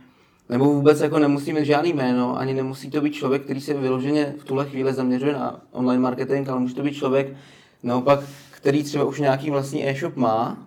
[0.48, 4.34] Nebo vůbec jako nemusí mít žádný jméno, ani nemusí to být člověk, který se vyloženě
[4.38, 7.36] v tuhle chvíli zaměřuje na online marketing, ale může to být člověk
[7.82, 10.58] naopak, který třeba už nějaký vlastní e-shop má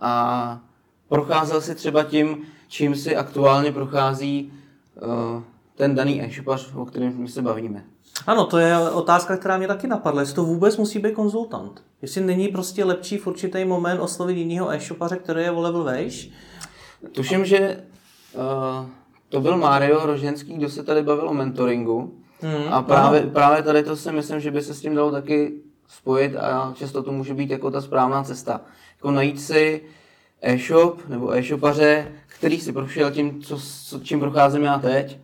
[0.00, 0.60] a
[1.08, 2.36] procházel si třeba tím,
[2.68, 4.52] čím si aktuálně prochází
[5.02, 5.42] uh,
[5.74, 7.84] ten daný e-shopař, o kterém my se bavíme.
[8.26, 10.20] Ano, to je otázka, která mě taky napadla.
[10.20, 11.82] Jestli to vůbec musí být konzultant.
[12.02, 16.30] Jestli není prostě lepší v určitý moment oslovit jiného e-shopaře, který je o level vejš,
[17.12, 17.84] Tuším, že
[18.34, 18.86] uh,
[19.28, 22.18] to byl Mario Roženský, kdo se tady bavil o mentoringu.
[22.40, 25.52] Hmm, a právě, právě tady to si myslím, že by se s tím dalo taky
[25.88, 28.60] spojit a často to může být jako ta správná cesta.
[28.96, 29.82] Jako najít si
[30.42, 35.18] e-shop nebo e-shopaře, který si prošel tím, co, co, čím procházím já teď,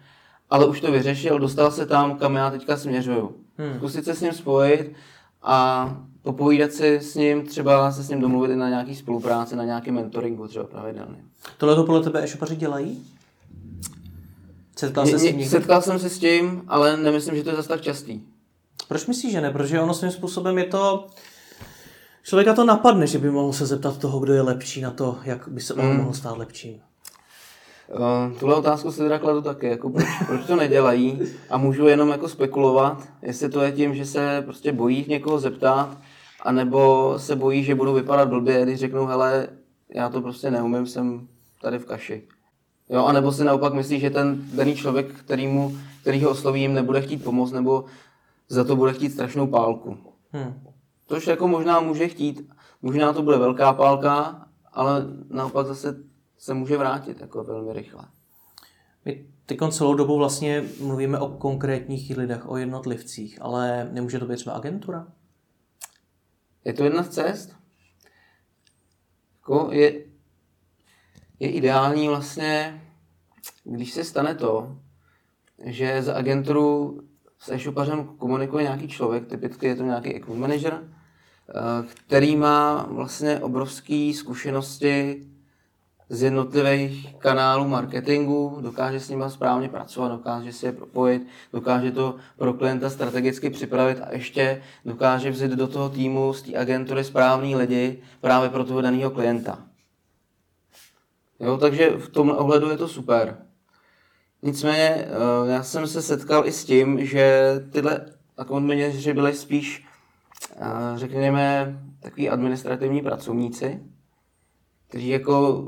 [0.51, 3.37] ale už to vyřešil, dostal se tam, kam já teďka směřuju.
[3.59, 3.75] Hmm.
[3.77, 4.93] Zkusit se s ním spojit
[5.43, 5.97] a
[6.29, 9.91] popovídat si s ním, třeba se s ním domluvit i na nějaký spolupráci, na nějaký
[9.91, 11.17] mentoringu třeba pravidelně.
[11.59, 13.05] Tohle to podle tebe e-shopaři dělají?
[14.77, 17.69] Setkal, se s tím setkal jsem se s tím, ale nemyslím, že to je zase
[17.69, 18.21] tak častý.
[18.89, 19.51] Proč myslíš, že ne?
[19.51, 21.07] Protože ono svým způsobem je to...
[22.23, 25.49] Člověka to napadne, že by mohl se zeptat toho, kdo je lepší na to, jak
[25.49, 25.97] by se mm.
[25.97, 26.81] mohl stát lepším.
[27.89, 32.09] Uh, tuhle otázku si teda kladu taky, jako proč, proč to nedělají a můžu jenom
[32.09, 35.97] jako spekulovat, jestli to je tím, že se prostě bojí někoho zeptat,
[36.43, 39.49] anebo se bojí, že budou vypadat blbě, když řeknou, hele,
[39.95, 41.29] já to prostě neumím, jsem
[41.63, 42.29] tady v kaši.
[42.91, 46.61] Jo, a nebo si naopak myslí, že ten daný člověk, který, mu, který ho osloví,
[46.61, 47.85] jim nebude chtít pomoct, nebo
[48.49, 49.97] za to bude chtít strašnou pálku.
[50.33, 50.55] Hmm.
[51.09, 52.51] Což jako možná může chtít,
[52.83, 55.97] možná to bude velká pálka, ale naopak zase
[56.39, 58.05] se může vrátit jako velmi rychle.
[59.05, 64.37] My teď celou dobu vlastně mluvíme o konkrétních lidech, o jednotlivcích, ale nemůže to být
[64.37, 65.07] třeba agentura?
[66.65, 67.57] Je to jedna z cest.
[69.39, 70.05] Jako je,
[71.41, 72.83] je ideální vlastně,
[73.65, 74.77] když se stane to,
[75.65, 77.01] že za agenturu
[77.39, 80.89] s e-shopařem komunikuje nějaký člověk, typicky je to nějaký account manager,
[82.07, 85.27] který má vlastně obrovské zkušenosti
[86.09, 92.17] z jednotlivých kanálů marketingu, dokáže s nimi správně pracovat, dokáže si je propojit, dokáže to
[92.37, 97.57] pro klienta strategicky připravit a ještě dokáže vzít do toho týmu z té agentury správný
[97.57, 99.59] lidi právě pro toho daného klienta.
[101.41, 103.37] Jo, takže v tom ohledu je to super.
[104.43, 108.01] Nicméně eh, já jsem se setkal i s tím, že tyhle
[108.37, 108.73] account
[109.15, 109.87] byli spíš,
[110.57, 113.81] eh, řekněme, takový administrativní pracovníci,
[114.89, 115.67] kteří jako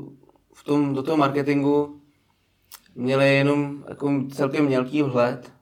[0.61, 2.01] v tom, do toho marketingu
[2.95, 5.53] měli jenom jako celkem mělký vhled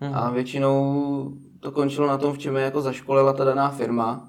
[0.00, 0.14] hmm.
[0.14, 4.28] a většinou to končilo na tom, v čem je jako zaškolila ta daná firma.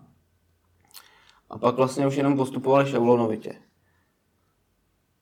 [1.49, 3.55] A pak vlastně už jenom postupovali šablonovitě.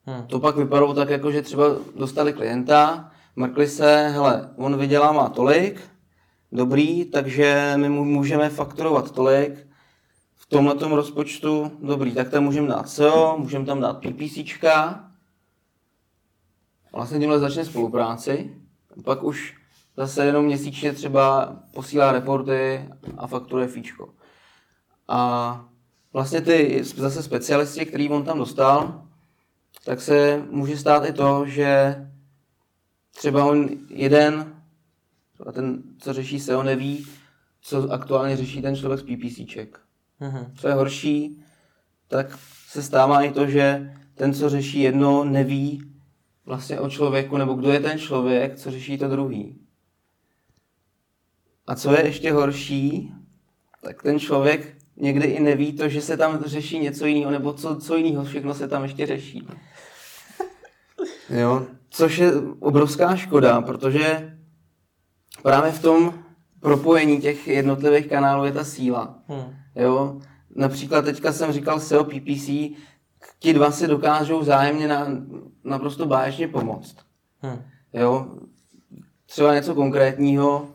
[0.04, 0.26] Hmm.
[0.26, 1.64] To pak vypadalo tak, jako že třeba
[1.96, 5.80] dostali klienta, mrkli se, hele, on vydělá má tolik,
[6.52, 9.66] dobrý, takže my mu můžeme fakturovat tolik,
[10.52, 15.04] tomhle rozpočtu, dobrý, tak tam můžeme dát SEO, můžeme tam dát PPCčka,
[16.92, 18.56] vlastně tímhle začne spolupráci,
[19.04, 19.56] pak už
[19.96, 22.88] zase jenom měsíčně třeba posílá reporty
[23.18, 24.14] a fakturuje fíčko.
[25.08, 25.64] A
[26.12, 29.08] vlastně ty zase specialisti, který on tam dostal,
[29.84, 31.96] tak se může stát i to, že
[33.16, 34.62] třeba on jeden,
[35.52, 37.06] ten, co řeší SEO, neví,
[37.60, 39.80] co aktuálně řeší ten člověk z PPCček.
[40.22, 40.46] Mm-hmm.
[40.56, 41.44] Co je horší,
[42.08, 45.82] tak se stává i to, že ten, co řeší jedno, neví
[46.46, 49.58] vlastně o člověku, nebo kdo je ten člověk, co řeší to druhý.
[51.66, 53.12] A co je ještě horší,
[53.82, 57.76] tak ten člověk někdy i neví to, že se tam řeší něco jiného, nebo co,
[57.76, 59.46] co jiného všechno se tam ještě řeší.
[61.30, 64.38] Jo, což je obrovská škoda, protože
[65.42, 66.24] právě v tom
[66.60, 69.18] propojení těch jednotlivých kanálů je ta síla.
[69.28, 69.61] Hmm.
[69.76, 70.20] Jo,
[70.56, 72.46] například teďka jsem říkal SEO PPC,
[73.38, 75.06] ti dva si dokážou vzájemně na,
[75.64, 76.96] naprosto báječně pomoct.
[77.40, 77.62] Hmm.
[77.92, 78.26] Jo,
[79.26, 80.66] třeba něco konkrétního,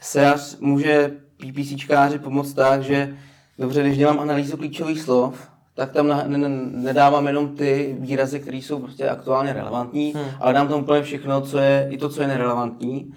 [0.00, 3.16] SEAř může PPCčkáři pomoct tak, že
[3.58, 8.56] dobře, když dělám analýzu klíčových slov, tak tam na, ne, nedávám jenom ty výrazy, které
[8.56, 10.24] jsou prostě aktuálně relevantní, hmm.
[10.40, 13.14] ale dám tam úplně všechno, co je, i to, co je nerelevantní.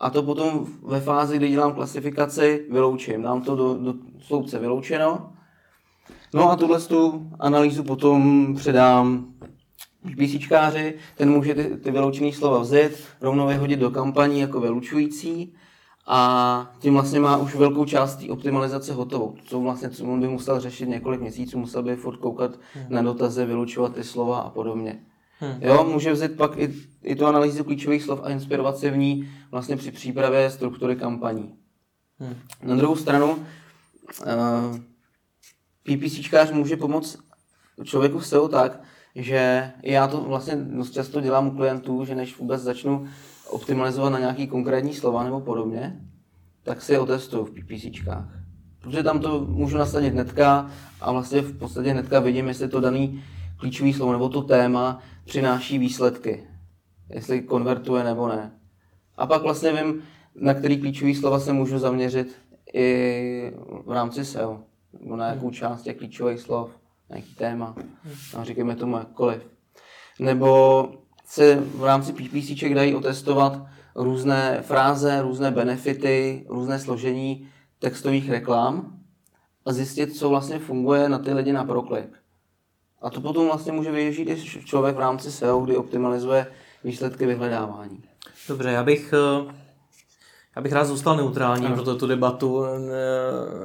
[0.00, 3.22] A to potom ve fázi, kdy dělám klasifikaci, vyloučím.
[3.22, 5.32] Dám to do, do sloupce vyloučeno.
[6.34, 9.26] No a tuhle tu analýzu potom předám
[10.16, 15.54] PCčkáři, ten může ty, ty vyloučené slova vzít, rovnou vyhodit do kampaní jako vylučující
[16.06, 19.36] a tím vlastně má už velkou část té optimalizace hotovou.
[19.44, 22.84] Co vlastně, co on by musel řešit několik měsíců, musel by furt koukat hmm.
[22.88, 25.00] na dotazy, vylučovat ty slova a podobně.
[25.38, 25.54] Hmm.
[25.60, 29.28] Jo, může vzít pak i, i tu analýzu klíčových slov a inspirovat se v ní
[29.50, 31.54] vlastně při přípravě struktury kampaní.
[32.18, 32.34] Hmm.
[32.62, 33.36] Na druhou stranu,
[34.02, 37.18] uh, eh, PPCčkář může pomoct
[37.84, 38.82] člověku v SEO tak,
[39.14, 43.06] že já to vlastně dost často dělám u klientů, že než vůbec začnu
[43.48, 46.00] optimalizovat na nějaký konkrétní slova nebo podobně,
[46.62, 48.28] tak si je otestuju v PPCčkách.
[48.80, 53.24] Protože tam to můžu nasadit hnedka a vlastně v podstatě hnedka vidím, jestli to daný
[53.56, 56.44] klíčový slovo nebo to téma přináší výsledky.
[57.10, 58.52] Jestli konvertuje nebo ne.
[59.16, 60.02] A pak vlastně vím,
[60.34, 62.36] na který klíčový slova se můžu zaměřit
[62.72, 63.52] i
[63.86, 64.60] v rámci SEO.
[65.00, 66.70] Nebo na jakou část těch klíčových slov,
[67.10, 67.74] na jaký téma.
[68.34, 69.46] No, říkáme tomu jakkoliv.
[70.20, 70.88] Nebo
[71.24, 78.98] se v rámci PPCček dají otestovat různé fráze, různé benefity, různé složení textových reklam
[79.64, 82.08] a zjistit, co vlastně funguje na ty lidi na proklik.
[83.02, 86.46] A to potom vlastně může využít i člověk v rámci SEO, kdy optimalizuje
[86.84, 88.02] výsledky vyhledávání.
[88.48, 89.54] Dobře, já bych, eh,
[90.56, 91.74] já bych rád zůstal neutrální ano.
[91.74, 92.64] pro tuto debatu.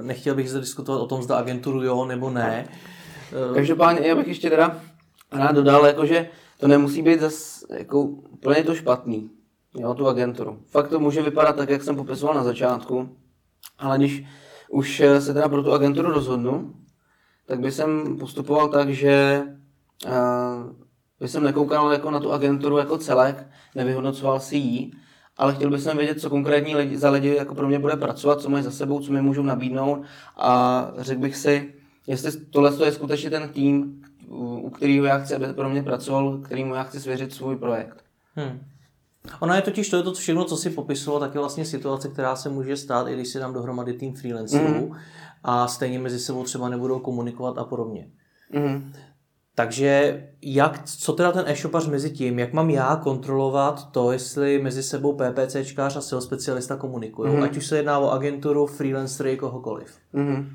[0.01, 2.67] Nechtěl bych zde diskutovat o tom, zda agenturu jo nebo ne.
[3.53, 4.81] Každopádně já bych ještě teda
[5.31, 9.29] rád dodal, jakože to nemusí být zase jako úplně to špatný,
[9.75, 10.59] jo, tu agenturu.
[10.67, 13.09] Fakt to může vypadat tak, jak jsem popisoval na začátku,
[13.77, 14.25] ale když
[14.69, 16.73] už se teda pro tu agenturu rozhodnu,
[17.45, 19.43] tak by jsem postupoval tak, že
[20.05, 20.11] uh,
[21.19, 24.91] by jsem nekoukal jako na tu agenturu jako celek, nevyhodnocoval si ji,
[25.37, 28.49] ale chtěl bych vědět, co konkrétní lidi, za lidi jako pro mě bude pracovat, co
[28.49, 30.03] mají za sebou, co mi můžou nabídnout
[30.37, 31.73] a řekl bych si,
[32.07, 34.01] jestli tohle je skutečně ten tým,
[34.61, 38.03] u kterého já chci, aby pro mě pracoval, kterýmu já chci svěřit svůj projekt.
[38.35, 38.59] Hmm.
[39.39, 42.35] Ono je totiž to, je to všechno, co si popisoval, tak je vlastně situace, která
[42.35, 44.95] se může stát, i když si dám dohromady tým freelancerů mm.
[45.43, 48.07] a stejně mezi sebou třeba nebudou komunikovat a podobně.
[48.53, 48.93] Mm.
[49.59, 54.83] Takže jak, co teda ten e-shopař mezi tím, jak mám já kontrolovat to, jestli mezi
[54.83, 57.43] sebou PPCčkář a SEO specialista komunikují, mm-hmm.
[57.43, 59.97] ať už se jedná o agenturu, freelancery, kohokoliv.
[60.13, 60.45] Mm-hmm.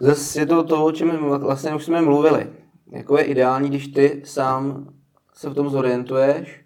[0.00, 2.50] Zase je to to, o čem vlastně už jsme mluvili.
[2.92, 4.88] Jako je ideální, když ty sám
[5.34, 6.64] se v tom zorientuješ,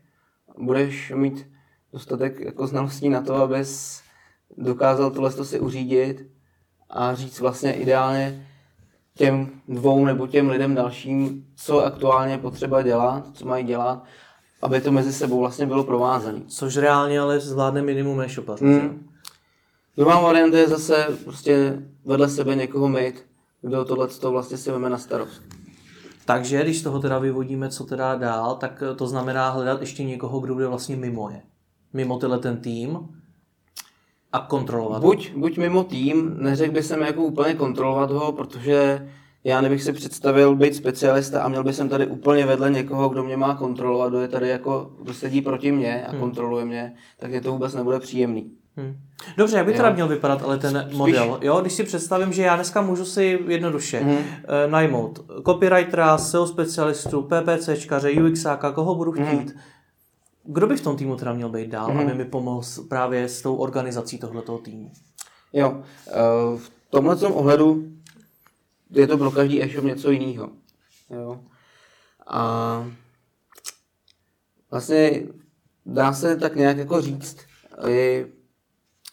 [0.59, 1.47] budeš mít
[1.93, 4.03] dostatek jako znalostí na to, abys
[4.57, 6.31] dokázal tohle si uřídit
[6.91, 8.47] a říct vlastně ideálně
[9.19, 14.05] těm dvou nebo těm lidem dalším, co aktuálně potřeba dělat, co mají dělat,
[14.63, 16.41] aby to mezi sebou vlastně bylo provázané.
[16.47, 18.65] Což reálně ale zvládne minimum e-shopařů.
[18.65, 19.09] Hmm.
[19.97, 23.27] Druhá varianta je zase prostě vedle sebe někoho mít,
[23.63, 25.43] kdo tohle to vlastně si veme na starost.
[26.27, 30.41] Takže když z toho teda vyvodíme, co teda dál, tak to znamená hledat ještě někoho,
[30.41, 31.43] kdo bude vlastně mimo je.
[31.93, 32.99] Mimo tenhle ten tým
[34.35, 35.41] a kontrolovat buď, ho.
[35.41, 39.09] Buď mimo tým, neřekl bych jsem jako úplně kontrolovat ho, protože
[39.45, 43.25] já nebych si představil být specialista a měl bych jsem tady úplně vedle někoho, kdo
[43.25, 46.21] mě má kontrolovat, kdo je tady jako, kdo sedí proti mě a hmm.
[46.21, 48.51] kontroluje mě, tak je to vůbec nebude příjemný.
[48.77, 48.97] Hmm.
[49.37, 50.99] Dobře, jak by teda měl vypadat ale ten Spíš...
[50.99, 51.39] model?
[51.43, 54.17] Jo, když si představím, že já dneska můžu si jednoduše hmm.
[54.67, 59.27] najmout copywritera, SEO specialistu, PPCčkaře, UXáka, koho budu hmm.
[59.27, 59.51] chtít.
[59.51, 59.61] Hmm.
[60.45, 62.01] Kdo by v tom týmu teda měl být dál, hmm.
[62.01, 64.93] aby mi pomohl právě s tou organizací tohoto týmu?
[65.53, 66.13] Jo, eh,
[66.59, 67.93] v tomhle ohledu
[68.91, 70.51] je to pro každý e-shop něco jiného.
[71.11, 71.41] Jo.
[72.27, 72.87] A
[74.71, 75.23] vlastně
[75.87, 77.37] dá se tak nějak jako říct,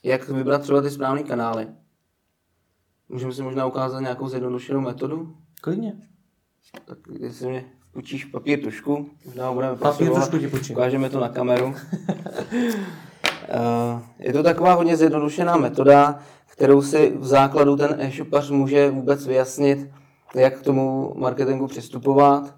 [0.04, 1.68] jak vybrat třeba ty správné kanály.
[3.10, 5.38] Můžeme si možná ukázat nějakou zjednodušenou metodu?
[5.62, 6.10] Klidně.
[6.86, 10.76] Tak jestli mě učíš papír tušku, možná budeme Papír tušku ti počím.
[10.76, 11.76] Ukážeme to na kameru.
[13.54, 19.28] Eh, je to taková hodně zjednodušená metoda, kterou si v základu ten e-shopař může vůbec
[19.28, 19.90] vyjasnit,
[20.36, 22.56] jak k tomu marketingu přistupovat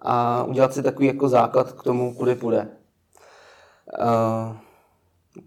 [0.00, 2.68] a udělat si takový jako základ k tomu, kudy půjde.
[4.00, 4.56] Uh,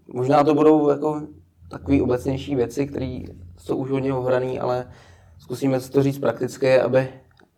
[0.06, 1.22] možná to budou jako
[1.70, 3.20] takové obecnější věci, které
[3.58, 4.90] jsou už hodně ohrané, ale
[5.38, 7.08] zkusíme to říct prakticky, aby,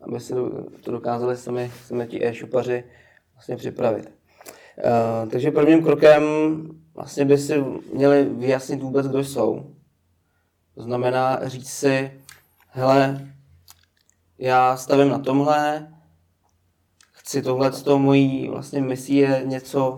[0.01, 0.33] aby si
[0.81, 2.83] to dokázali sami, sami ti e-shopaři
[3.33, 4.13] vlastně připravit.
[4.77, 6.23] Uh, takže prvním krokem
[6.93, 9.75] vlastně by si měli vyjasnit vůbec, kdo jsou.
[10.75, 12.11] To znamená říct si,
[12.69, 13.27] hele,
[14.37, 15.93] já stavím na tomhle,
[17.11, 19.97] chci tohle, to mojí vlastně misí je něco,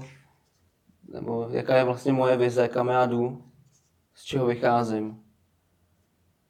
[1.14, 3.44] nebo jaká je vlastně moje vize, kam já jdu,
[4.16, 5.24] z čeho vycházím.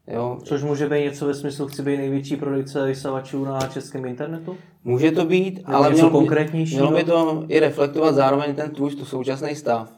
[0.08, 0.40] Jo.
[0.44, 4.58] Což může být něco ve smyslu, chci být největší prodejce vysavačů na českém internetu?
[4.84, 9.06] Může to být, nebo ale mělo, mělo by to i reflektovat zároveň ten tvůj tu
[9.06, 9.92] současný stav.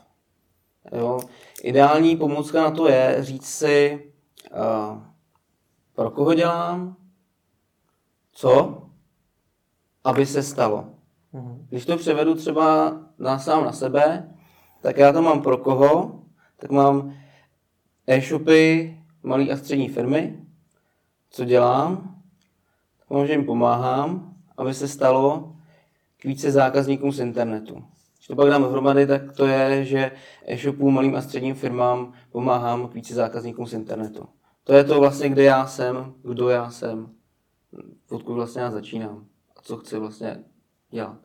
[0.92, 1.20] Jo.
[1.64, 4.12] Ideální pomůcka na to je říct si,
[4.52, 4.98] uh,
[5.96, 6.96] pro koho dělám,
[8.32, 8.82] co,
[10.04, 10.86] aby se stalo.
[11.34, 11.66] Mhm.
[11.70, 14.30] Když to převedu třeba na sám na sebe,
[14.82, 16.20] tak já to mám pro koho,
[16.58, 17.14] tak mám
[18.08, 20.40] e-shopy, malé a střední firmy,
[21.30, 22.16] co dělám,
[23.10, 25.56] tak že jim pomáhám, aby se stalo
[26.18, 27.84] k více zákazníkům z internetu.
[28.18, 30.12] Když to pak dám dohromady, tak to je, že
[30.46, 34.28] e-shopům, malým a středním firmám pomáhám k více zákazníkům z internetu.
[34.64, 37.10] To je to vlastně, kde já jsem, kdo já jsem,
[38.10, 39.26] odkud vlastně já začínám
[39.58, 40.44] a co chci vlastně
[40.90, 41.18] dělat.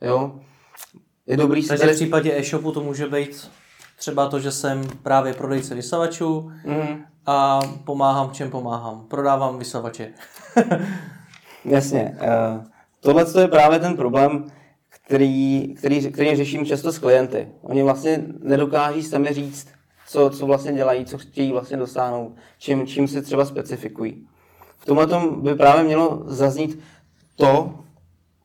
[0.00, 0.40] Jo?
[1.26, 1.92] Je dobrý si tady...
[1.92, 3.50] v případě e-shopu to může být
[3.98, 7.04] třeba to, že jsem právě prodejce vysavačů mm.
[7.26, 9.04] a pomáhám, čem pomáhám.
[9.08, 10.12] Prodávám vysavače.
[11.64, 12.18] Jasně.
[12.20, 12.64] Uh,
[13.00, 14.44] tohle je právě ten problém,
[14.88, 17.48] který, který, který řeším často s klienty.
[17.62, 19.68] Oni vlastně nedokáží sami říct,
[20.08, 24.26] co, co vlastně dělají, co chtějí vlastně dosáhnout, čím, čím se třeba specifikují.
[24.78, 26.80] V tomhle tom by právě mělo zaznít
[27.36, 27.74] to,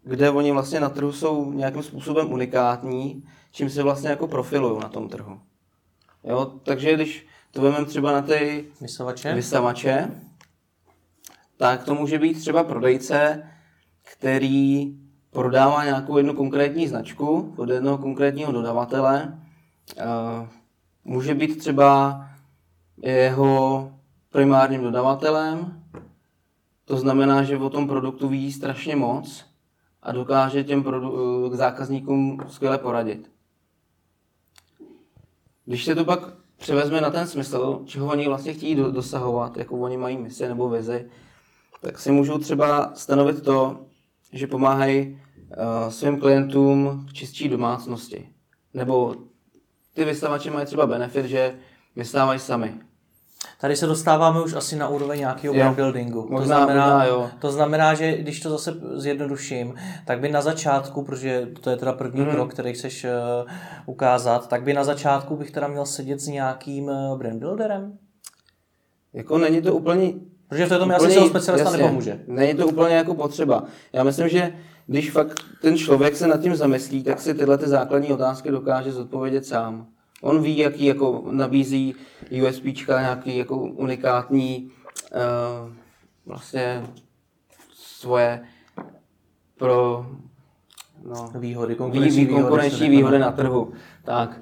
[0.03, 4.89] kde oni vlastně na trhu jsou nějakým způsobem unikátní, čím se vlastně jako profilují na
[4.89, 5.39] tom trhu.
[6.23, 9.33] Jo, takže když to vezmeme třeba na ty vysavače.
[9.33, 10.11] vysavače,
[11.57, 13.49] tak to může být třeba prodejce,
[14.01, 14.97] který
[15.29, 19.39] prodává nějakou jednu konkrétní značku od jednoho konkrétního dodavatele.
[21.05, 22.21] Může být třeba
[22.97, 23.91] jeho
[24.29, 25.83] primárním dodavatelem,
[26.85, 29.45] to znamená, že o tom produktu ví strašně moc
[30.03, 33.32] a dokáže těm produ- k zákazníkům skvěle poradit.
[35.65, 36.19] Když se to pak
[36.57, 41.09] převezme na ten smysl, čeho oni vlastně chtějí dosahovat, jakou oni mají misi nebo vizi,
[41.81, 43.85] tak si můžou třeba stanovit to,
[44.33, 48.29] že pomáhají uh, svým klientům v čistší domácnosti.
[48.73, 49.15] Nebo
[49.93, 51.55] ty vystavači mají třeba benefit, že
[51.95, 52.73] vystávají sami.
[53.63, 56.21] Tady se dostáváme už asi na úroveň nějakého brand buildingu.
[56.21, 57.29] to, Možná- znamená, možná jo.
[57.39, 59.73] to znamená, že když to zase zjednoduším,
[60.05, 62.31] tak by na začátku, protože to je teda první Mhm.
[62.31, 63.51] krok, který chceš uh,
[63.85, 67.97] ukázat, tak by na začátku bych teda měl sedět s nějakým uh, brand builderem?
[69.13, 70.13] Jako není to úplně
[70.49, 71.83] Protože v této mi asi specialista jasně.
[71.83, 72.19] nepomůže.
[72.27, 73.63] Není to úplně jako potřeba.
[73.93, 74.51] Já myslím, že
[74.87, 78.91] když fakt ten člověk se nad tím zamyslí, tak si tyhle ty základní otázky dokáže
[78.91, 79.87] zodpovědět sám.
[80.23, 81.95] On ví, jaký jako nabízí
[82.47, 84.71] USPčka, nějaký jako unikátní
[85.11, 85.73] uh,
[86.25, 86.83] vlastně
[87.73, 88.43] svoje
[89.57, 90.05] pro
[91.05, 92.97] no, Výhody, vý, konkurenční vý, konkurenční výhody.
[92.97, 93.73] výhody na trhu.
[94.03, 94.41] Tak,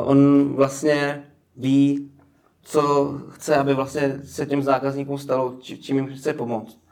[0.00, 1.24] uh, on vlastně
[1.56, 2.10] ví,
[2.62, 6.83] co chce, aby vlastně se těm zákazníkům stalo, či, čím jim chce pomoct.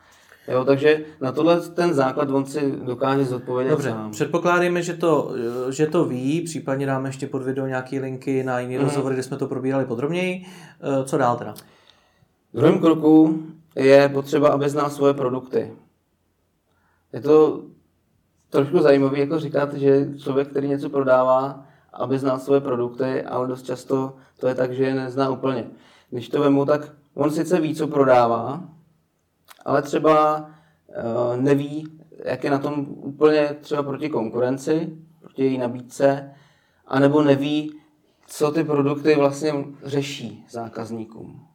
[0.48, 4.10] Jo, takže na tohle ten základ on si dokáže zodpovědět Dobře, sám.
[4.10, 5.32] předpokládáme, že to,
[5.70, 8.84] že to ví, případně dáme ještě pod video nějaké linky na jiný Mhm.
[8.84, 10.46] rozhovory, kde jsme to probírali podrobněji.
[10.80, 11.54] Eh, Co dál teda?
[12.52, 13.42] V druhém kroku
[13.76, 15.72] je potřeba, aby znal svoje produkty.
[17.12, 17.62] Je to
[18.50, 23.62] trošku zajímavé jako říkat, že člověk, který něco prodává, aby znal svoje produkty, ale dost
[23.62, 25.64] často to je tak, že je nezná úplně.
[26.10, 28.62] Když to vemu, tak on sice ví, co prodává,
[29.64, 36.30] ale třeba uh, neví, jak je na tom úplně třeba proti konkurenci, proti její nabídce,
[36.86, 37.74] anebo neví,
[38.26, 39.52] co ty produkty vlastně
[39.82, 41.46] řeší zákazníkům.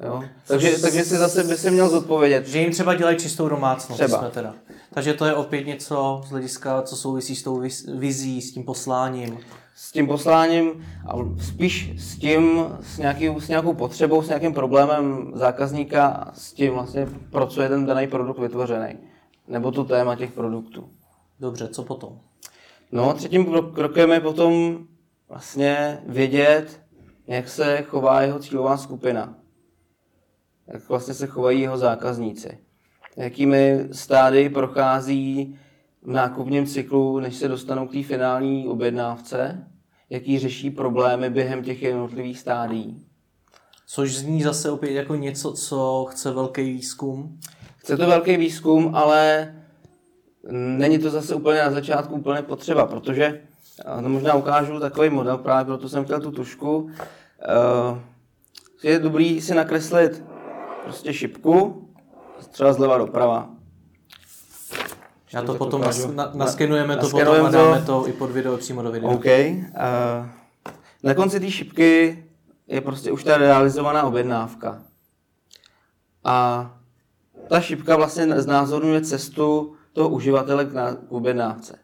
[0.00, 0.24] Jo?
[0.46, 2.46] Takže, takže si zase by si měl zodpovědět.
[2.46, 4.02] Že jim třeba dělají čistou domácnost.
[4.02, 4.18] Třeba.
[4.18, 4.54] Jsme teda.
[4.94, 8.64] Takže to je opět něco z hlediska, co souvisí s tou viz- vizí, s tím
[8.64, 9.38] posláním.
[9.74, 15.32] S tím posláním, a spíš s tím, s, nějaký, s nějakou potřebou, s nějakým problémem
[15.34, 18.98] zákazníka, a s tím vlastně, pro co je ten daný produkt vytvořený.
[19.48, 20.88] Nebo to téma těch produktů.
[21.40, 22.20] Dobře, co potom?
[22.92, 24.78] No, třetím kro- krokem je potom
[25.28, 26.80] vlastně vědět,
[27.26, 29.34] jak se chová jeho cílová skupina.
[30.66, 32.58] Jak vlastně se chovají jeho zákazníci.
[33.16, 35.58] Jakými stády prochází
[36.04, 39.66] v nákupním cyklu, než se dostanou k té finální objednávce.
[40.10, 43.06] Jaký řeší problémy během těch jednotlivých stádií.
[43.86, 47.38] Což zní zase opět jako něco, co chce velký výzkum.
[47.76, 49.54] Chce to velký výzkum, ale
[50.50, 53.40] není to zase úplně na začátku úplně potřeba, protože
[54.02, 56.76] to možná ukážu takový model, právě proto jsem chtěl tu tušku.
[56.78, 56.90] Uh,
[58.82, 60.24] je dobrý si nakreslit
[60.84, 61.88] prostě šipku,
[62.50, 63.53] třeba zleva doprava.
[65.34, 66.06] Já to potom ukážu.
[66.06, 68.08] nas, na, naskenujeme to potom Naskenujeme a dáme to.
[68.08, 69.10] i pod video, přímo do videa.
[69.10, 69.24] OK.
[69.24, 70.28] Uh,
[71.02, 72.24] na konci té šipky
[72.66, 74.82] je prostě už ta realizovaná objednávka.
[76.24, 76.70] A
[77.48, 81.78] ta šipka vlastně znázorňuje cestu toho uživatele k, na, k objednávce.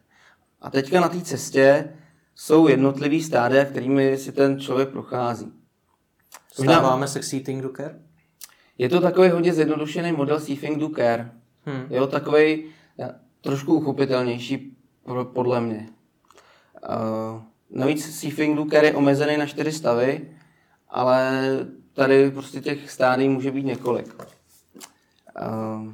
[0.61, 1.93] A teďka na té cestě
[2.35, 5.51] jsou jednotlivý stádia, kterými si ten člověk prochází.
[6.53, 7.99] Stáváme se k Seating do Care?
[8.77, 11.31] Je to takový hodně zjednodušený model Seafing do Care.
[11.65, 11.85] Hmm.
[11.89, 12.65] Jo, takový
[13.41, 14.77] trošku uchopitelnější
[15.33, 15.89] podle mě.
[16.89, 20.31] Uh, navíc Seafing Care je omezený na čtyři stavy,
[20.89, 21.41] ale
[21.93, 24.15] tady prostě těch stádií může být několik.
[24.15, 25.93] Uh,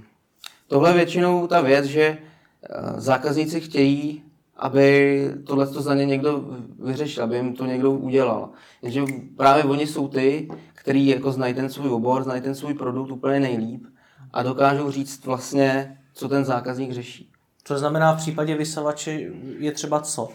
[0.68, 4.24] tohle je většinou ta věc, že uh, zákazníci chtějí,
[4.56, 6.45] aby tohle za ně někdo
[6.80, 8.50] vyřešil, aby jim to někdo udělal.
[8.82, 9.04] Jenže
[9.38, 13.39] právě oni jsou ty, kteří jako znají ten svůj obor, znají ten svůj produkt úplně
[13.39, 13.86] nejlíp
[14.34, 17.26] a dokážou říct vlastně, co ten zákazník řeší.
[17.68, 19.11] To znamená v případě vysavače
[19.57, 20.30] je třeba co?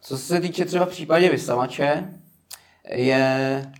[0.00, 2.14] Co se týče třeba v případě vysavače,
[2.88, 3.72] je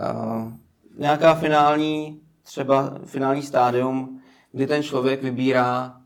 [0.00, 0.52] uh,
[0.98, 4.20] nějaká finální, třeba finální stádium,
[4.52, 6.00] kdy ten člověk vybírá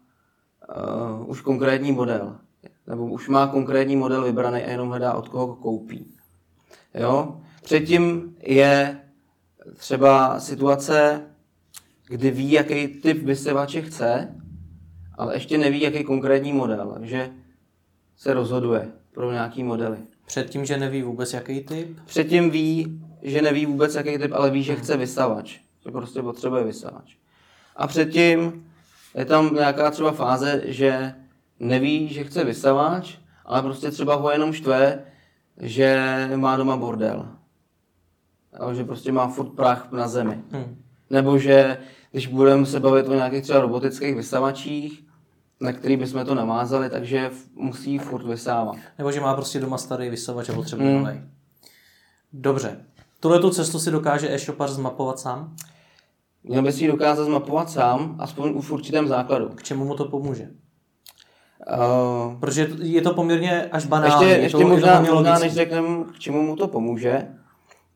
[1.21, 2.37] uh, už konkrétní model.
[2.87, 6.15] Nebo už má konkrétní model vybraný a jenom hledá, od koho ho koupí.
[6.95, 7.41] Jo?
[7.63, 9.01] Předtím je
[9.77, 11.23] třeba situace,
[12.07, 14.35] kdy ví, jaký typ vysavače chce,
[15.15, 16.91] ale ještě neví, jaký konkrétní model.
[16.95, 17.31] Takže
[18.17, 19.99] se rozhoduje pro nějaký modely.
[20.27, 22.01] Předtím, že neví vůbec jaký typ?
[22.05, 25.61] Předtím ví, že neví vůbec jaký typ, ale ví, že chce vysavač.
[25.85, 27.17] Že prostě potřebuje vysavač.
[27.77, 28.67] A předtím
[29.15, 31.15] je tam nějaká třeba fáze, že
[31.61, 35.05] neví, že chce vysavač, ale prostě třeba ho jenom štve,
[35.61, 37.29] že má doma bordel.
[38.59, 40.41] Ale že prostě má furt prach na zemi.
[40.51, 40.84] Hmm.
[41.11, 41.79] Nebo že
[42.13, 45.05] když budeme se bavit o nějakých třeba robotických vysavačích,
[45.61, 48.77] na který bychom to namázali, takže musí furt vysávat.
[48.99, 51.05] Nebo že má prostě doma starý vysavač a potřebuje Hmm.
[51.05, 51.21] nový.
[52.33, 52.81] Dobře.
[53.21, 55.57] Tuhle tu cestu si dokáže e-shopař zmapovat sám?
[56.45, 59.49] Měl by si ji dokázat zmapovat sám, aspoň v určitém základu.
[59.49, 60.49] K čemu mu to pomůže?
[62.29, 64.13] Uh, Protože je to poměrně až banální.
[64.13, 67.27] ještě je ještě to, možná, je to možná než řekneme, k čemu mu to pomůže,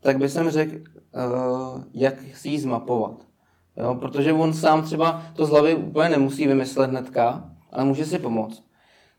[0.00, 0.74] tak bych jsem řekl,
[1.94, 3.26] jak si ji zmapovat.
[3.76, 3.94] Jo?
[3.94, 8.62] Protože on sám třeba to z hlavy úplně nemusí vymyslet hnedka, ale může si pomoct.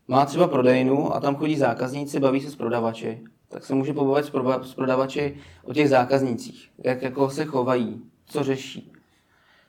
[0.08, 3.24] Má třeba prodejnu a tam chodí zákazníci, baví se s prodavači.
[3.48, 4.32] Tak se může pobavit
[4.62, 8.92] s prodavači o těch zákaznících, jak jako se chovají, co řeší.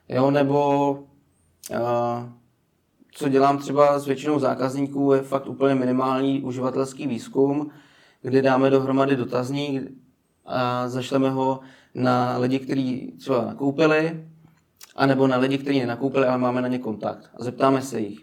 [0.09, 0.91] Jo, nebo
[1.71, 1.77] uh,
[3.11, 7.71] co dělám třeba s většinou zákazníků, je fakt úplně minimální uživatelský výzkum,
[8.21, 9.91] kdy dáme dohromady dotazník
[10.45, 11.59] a zašleme ho
[11.93, 14.25] na lidi, kteří třeba nakoupili,
[14.95, 17.29] anebo na lidi, kteří nenakoupili, ale máme na ně kontakt.
[17.39, 18.19] A zeptáme se jich,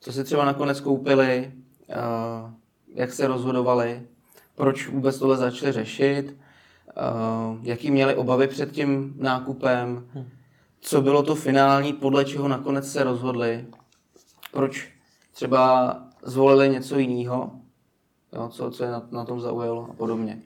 [0.00, 1.52] co si třeba nakonec koupili,
[2.94, 4.02] jak se rozhodovali,
[4.54, 6.36] proč vůbec tohle začali řešit,
[7.62, 10.08] jaký měli obavy před tím nákupem,
[10.80, 13.66] co bylo to finální, podle čeho nakonec se rozhodli,
[14.52, 14.92] proč
[15.32, 17.50] třeba zvolili něco jiného,
[18.50, 20.42] co, co je na, na tom zaujalo a podobně.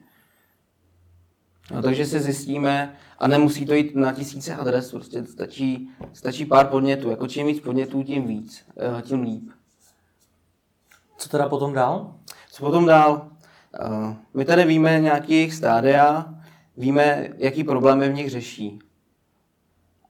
[1.71, 6.67] No, takže si zjistíme, a nemusí to jít na tisíce adres, prostě stačí, stačí pár
[6.67, 7.09] podnětů.
[7.09, 9.49] Jako čím víc podnětů, tím víc, eh, tím líp.
[11.17, 12.15] Co teda potom dál?
[12.51, 13.29] Co potom dál?
[13.81, 16.33] Eh, my tady víme nějaký jejich stádia,
[16.77, 18.79] víme, jaký problémy v nich řeší.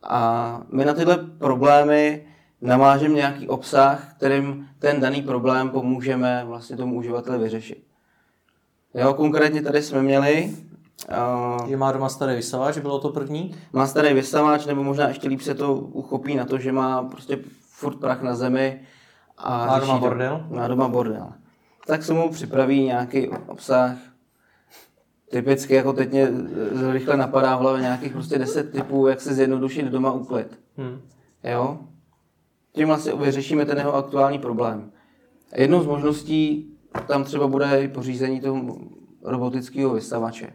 [0.03, 2.27] A my na tyhle problémy
[2.61, 7.83] namážeme nějaký obsah, kterým ten daný problém pomůžeme vlastně tomu uživateli vyřešit.
[8.93, 10.66] Jo, konkrétně tady jsme měli...
[11.09, 13.55] Uh, že má doma starý vysavač, bylo to první?
[13.73, 17.39] Má starý vysavač, nebo možná ještě líp se to uchopí na to, že má prostě
[17.61, 18.81] furt prach na zemi.
[19.37, 20.45] A má doma bordel?
[20.49, 21.27] Má doma bordel.
[21.87, 23.97] Tak se mu připraví nějaký obsah,
[25.31, 26.27] typicky jako teď mě
[26.91, 30.59] rychle napadá v hlavě nějakých prostě deset typů, jak se zjednodušit doma úklid.
[30.77, 31.01] Hmm.
[31.43, 31.79] Jo?
[32.77, 34.91] tím vlastně vyřešíme ten jeho aktuální problém.
[35.55, 36.73] Jednou z možností
[37.07, 38.77] tam třeba bude i pořízení toho
[39.23, 40.53] robotického vystavače.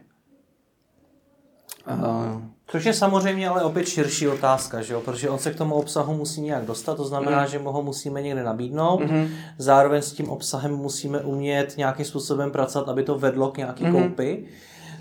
[1.87, 5.01] Uh, Což je samozřejmě ale opět širší otázka, že jo?
[5.01, 7.47] protože on se k tomu obsahu musí nějak dostat, to znamená, mm.
[7.47, 9.27] že mu ho musíme někde nabídnout, mm-hmm.
[9.57, 14.03] zároveň s tím obsahem musíme umět nějakým způsobem pracovat, aby to vedlo k nějaký mm-hmm.
[14.03, 14.45] koupi,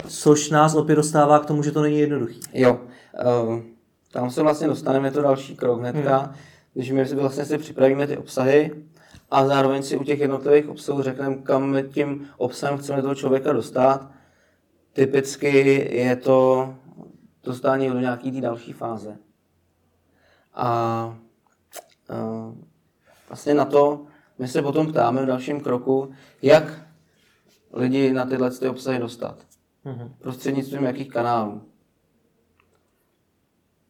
[0.08, 2.40] což nás opět dostává k tomu, že to není jednoduchý.
[2.52, 2.80] Jo,
[3.46, 3.58] uh,
[4.12, 6.18] tam se vlastně dostaneme, to další krok hnedka.
[6.18, 6.34] Mm
[6.74, 8.70] když my si vlastně si připravíme ty obsahy
[9.30, 14.10] a zároveň si u těch jednotlivých obsahů řekneme, kam tím obsahem chceme toho člověka dostat.
[14.92, 16.74] Typicky je to
[17.44, 19.18] dostání do nějaké té další fáze.
[20.54, 21.16] A, a
[23.28, 24.06] vlastně na to
[24.38, 26.12] my se potom ptáme v dalším kroku,
[26.42, 26.86] jak
[27.72, 29.46] lidi na tyhle ty obsahy dostat.
[29.84, 30.10] Mm-hmm.
[30.18, 31.62] Prostřednictvím jakých kanálů.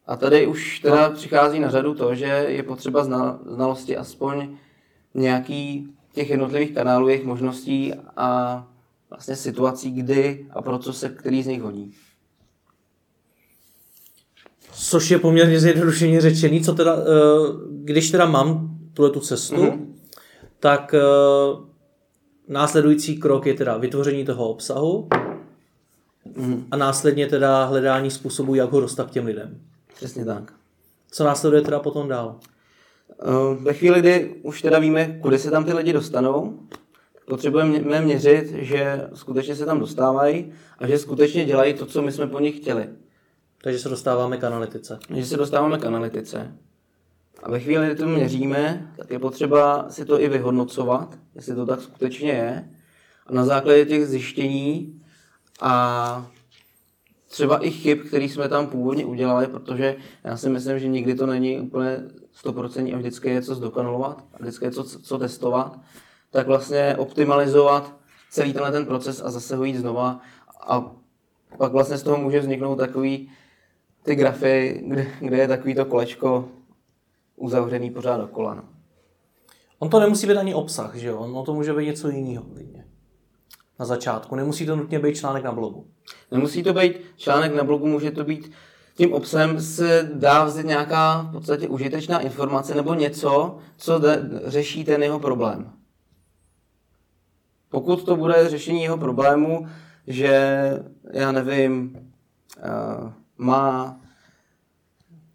[0.06, 3.04] A tady už teda přichází na řadu to, že je potřeba
[3.44, 4.56] znalosti aspoň
[5.14, 8.66] nějaký těch jednotlivých kanálů, jejich možností a
[9.12, 11.94] vlastně situací, kdy a pro co se který z nich hodí.
[14.72, 17.04] Což je poměrně zjednodušeně řečený, co teda, eh,
[17.70, 19.86] když teda mám tuhle tu cestu, mm-hmm.
[20.60, 21.00] tak eh,
[22.48, 25.08] následující krok je teda vytvoření toho obsahu
[26.36, 26.66] mm.
[26.70, 29.60] a následně teda hledání způsobu, jak ho dostat k těm lidem.
[29.94, 30.52] Přesně tak.
[31.10, 32.36] Co následuje teda potom dál?
[33.10, 36.58] Eh, ve chvíli, kdy už teda víme, kudy se tam ty lidi dostanou,
[37.28, 42.26] potřebujeme měřit, že skutečně se tam dostávají a že skutečně dělají to, co my jsme
[42.26, 42.88] po nich chtěli.
[43.62, 44.98] Takže se dostáváme k analytice.
[45.08, 46.56] Takže se dostáváme k analytice.
[47.42, 51.66] A ve chvíli, kdy to měříme, tak je potřeba si to i vyhodnocovat, jestli to
[51.66, 52.68] tak skutečně je.
[53.26, 55.00] A na základě těch zjištění
[55.60, 56.26] a
[57.28, 61.26] třeba i chyb, který jsme tam původně udělali, protože já si myslím, že nikdy to
[61.26, 61.98] není úplně
[62.44, 65.78] 100% a vždycky je co zdokonalovat a vždycky je co, co testovat,
[66.32, 67.94] tak vlastně optimalizovat
[68.30, 70.20] celý tenhle ten proces a zase ho jít znova
[70.66, 70.92] a
[71.58, 73.30] pak vlastně z toho může vzniknout takový
[74.02, 76.48] ty grafy, kde, kde je takový to kolečko
[77.36, 78.54] uzavřený pořád dokola.
[78.54, 78.62] No.
[79.78, 81.18] On to nemusí být ani obsah, že jo?
[81.18, 82.44] On to může být něco jiného
[83.78, 84.36] na začátku.
[84.36, 85.86] Nemusí to nutně být článek na blogu.
[86.30, 88.52] Nemusí to být článek na blogu, může to být
[88.94, 94.84] tím obsahem se dá vzít nějaká v podstatě užitečná informace nebo něco, co de, řeší
[94.84, 95.72] ten jeho problém.
[97.72, 99.66] Pokud to bude řešení jeho problému,
[100.06, 100.34] že
[101.12, 101.96] já nevím,
[102.58, 104.00] uh, má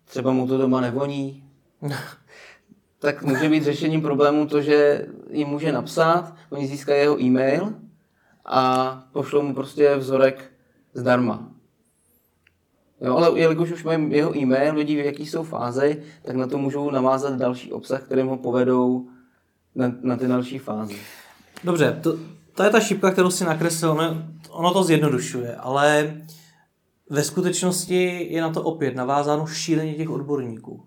[0.05, 1.43] třeba mu to doma nevoní,
[2.99, 7.73] tak může být řešením problému to, že jim může napsat, oni získají jeho e-mail
[8.45, 10.51] a pošlou mu prostě vzorek
[10.93, 11.51] zdarma.
[13.01, 16.57] Jo, ale jelikož už mají jeho e-mail, vidí, v jaký jsou fáze, tak na to
[16.57, 19.07] můžou navázat další obsah, kterým ho povedou
[19.75, 20.93] na, na ty další fáze.
[21.63, 22.17] Dobře, to,
[22.55, 23.91] to je ta šipka, kterou si nakreslil.
[23.91, 26.15] Ono, ono to zjednodušuje, ale
[27.09, 30.83] Ve skutečnosti je na to opět navázáno šíleně těch odborníků.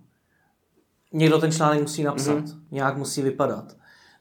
[1.12, 2.60] Někdo ten článek musí napsat, mm-hmm.
[2.70, 3.76] nějak musí vypadat.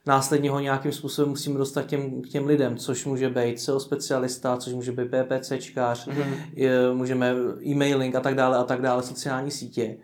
[0.06, 3.80] Následně ho nějakým způsobem musíme dostat k těm, k těm lidem, což může být SEO
[3.80, 6.34] specialista, což může být PPCčkář, mm-hmm.
[6.52, 7.34] je, můžeme
[7.66, 9.96] e-mailing a tak dále a tak dále, sociální sítě.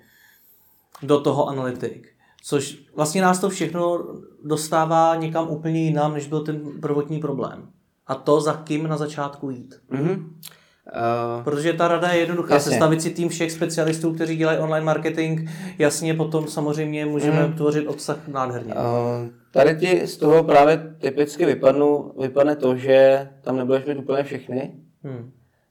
[1.03, 2.16] Do toho analytik.
[2.49, 4.07] Což vlastně nás to všechno
[4.45, 7.69] dostává někam úplně jinam, než byl ten prvotní problém.
[8.07, 9.75] A to za kým na začátku jít.
[9.93, 10.19] Mm-hmm.
[10.19, 12.55] Uh, Protože ta rada je jednoduchá.
[12.55, 12.71] Jasně.
[12.71, 17.53] Sestavit si tým všech specialistů, kteří dělají online marketing, jasně potom samozřejmě můžeme mm.
[17.53, 18.75] tvořit obsah nádherně.
[18.75, 18.81] Uh,
[19.51, 24.75] tady ti z toho právě typicky vypadnu, vypadne to, že tam nebudeš mít úplně všechny,
[25.03, 25.31] hmm.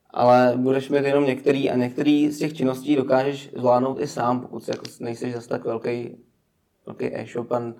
[0.09, 4.67] ale budeš mít jenom některý a některý z těch činností dokážeš zvládnout i sám, pokud
[4.67, 6.24] jako nejsi zase tak velký,
[6.85, 7.73] velký e-shop a,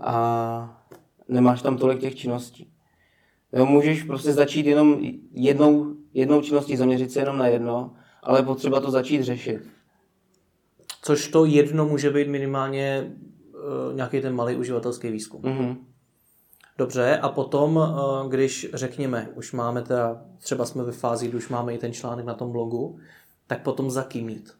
[0.00, 0.84] a
[1.28, 2.72] nemáš tam tolik těch činností.
[3.52, 5.00] Jo, můžeš prostě začít jenom
[5.32, 9.68] jednou, jednou činností, zaměřit se jenom na jedno, ale je potřeba to začít řešit.
[11.02, 13.14] Což to jedno může být minimálně
[13.54, 15.42] uh, nějaký ten malý uživatelský výzkum.
[15.42, 15.76] Mm-hmm.
[16.78, 21.48] Dobře, a potom, uh, když řekněme, už máme teda, třeba jsme ve fázi, kdy už
[21.48, 22.98] máme i ten článek na tom blogu,
[23.46, 24.54] tak potom za kým jít.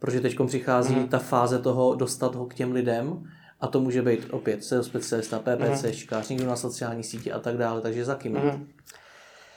[0.00, 1.08] Protože teď přichází mm-hmm.
[1.08, 3.24] ta fáze toho dostat ho k těm lidem
[3.60, 6.22] a to může být opět SEO specialista, PPC, mm.
[6.30, 8.32] někdo na sociální sítě a tak dále, takže za kým.
[8.32, 8.68] Mm.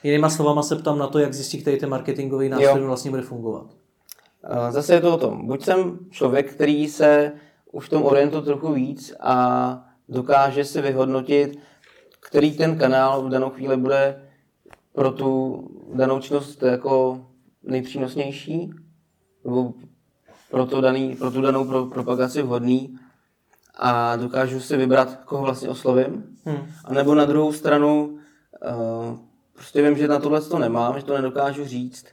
[0.02, 3.66] Jinýma slovama se ptám na to, jak zjistit, který ten marketingový nástroj vlastně bude fungovat.
[4.70, 5.46] Zase je to o tom.
[5.46, 7.32] Buď jsem člověk, který se
[7.72, 11.58] už v tom orientuje trochu víc a dokáže si vyhodnotit,
[12.20, 14.22] který ten kanál v danou chvíli bude
[14.92, 15.58] pro tu
[15.94, 17.26] danou činnost jako
[17.62, 18.70] nejpřínosnější,
[19.44, 19.72] nebo
[20.54, 22.98] pro, to daný, pro tu danou pro, propagaci vhodný
[23.74, 26.36] a dokážu si vybrat, koho vlastně oslovím.
[26.44, 26.66] Hmm.
[26.84, 29.18] A nebo na druhou stranu uh,
[29.52, 32.06] prostě vím, že na tohle to nemám, že to nedokážu říct,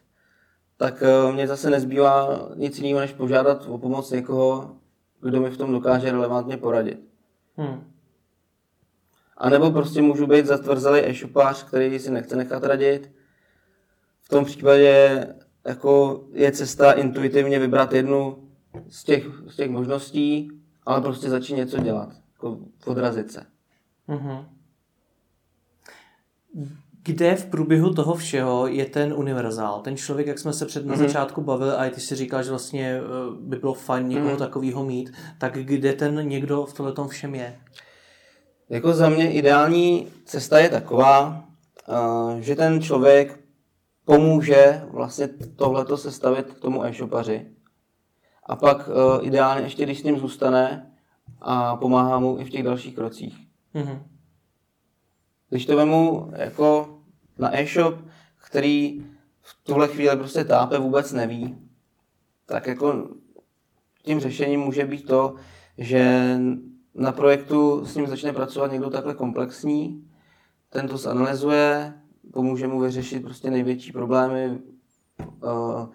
[0.78, 4.76] tak uh, mě zase nezbývá nic jiného, než požádat o pomoc někoho,
[5.22, 7.00] kdo mi v tom dokáže relevantně poradit.
[7.58, 7.84] Hmm.
[9.38, 13.12] A nebo prostě můžu být zatvrzelý e-shopář, který si nechce nechat radit.
[14.22, 15.28] V tom případě
[15.66, 18.38] jako je cesta intuitivně vybrat jednu
[18.90, 23.46] z těch, z těch možností ale prostě začít něco dělat, jako odrazit se.
[24.10, 24.46] Mm-hmm.
[27.04, 29.82] Kde v průběhu toho všeho je ten univerzál?
[29.82, 30.98] Ten člověk, jak jsme se před na mm-hmm.
[30.98, 33.02] začátku bavili, a ty si říkal, že vlastně eh,
[33.40, 34.38] by bylo fajn někoho mm-hmm.
[34.38, 37.60] takového mít, tak kde ten někdo v tomhle všem je?
[38.70, 41.46] Jako za mě ideální cesta je taková,
[41.90, 43.40] eh, že ten člověk
[44.06, 47.52] pomůže vlastně tohleto sestavit k tomu e-shopaři
[48.44, 50.92] a pak uh, ideálně ještě, když s ním zůstane
[51.42, 53.48] a pomáhá mu i v těch dalších krocích.
[53.76, 54.00] Mm-hmm.
[55.50, 56.98] Když to vemu jako
[57.38, 57.96] na e-shop,
[58.38, 59.06] který
[59.42, 61.58] v tuhle chvíli prostě tápe vůbec neví,
[62.46, 63.10] tak jako
[64.04, 65.36] tím řešením může být to,
[65.78, 66.36] že
[66.96, 70.08] na projektu s ním začne pracovat někdo takhle komplexní,
[70.70, 72.01] ten to zanalizuje,
[72.34, 74.60] pomůže mu vyřešit prostě největší problémy,
[75.44, 75.90] uh,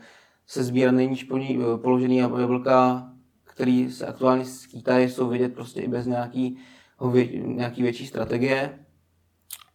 [0.47, 3.09] se sbírat nejníž eh, položený jablka,
[3.45, 6.59] který se aktuálně skýtají, jsou vidět prostě i bez nějaký,
[7.45, 8.78] nějaký větší strategie.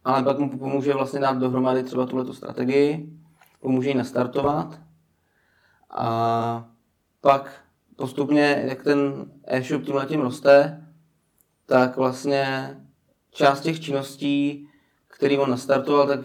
[0.04, 3.12] Ale pak mu pomůže vlastně dát dohromady třeba tuhle strategii,
[3.60, 4.80] pomůže ji nastartovat
[5.90, 6.68] a
[7.20, 7.64] pak
[7.96, 10.86] postupně, jak ten e-shop tím letím roste,
[11.66, 12.76] tak vlastně
[13.30, 14.68] část těch činností,
[15.08, 16.20] který on nastartoval, tak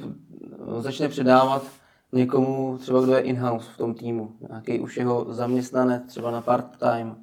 [0.82, 1.64] začne předávat
[2.12, 7.16] někomu, třeba kdo je in-house v tom týmu, nějaký už jeho zaměstnanec, třeba na part-time,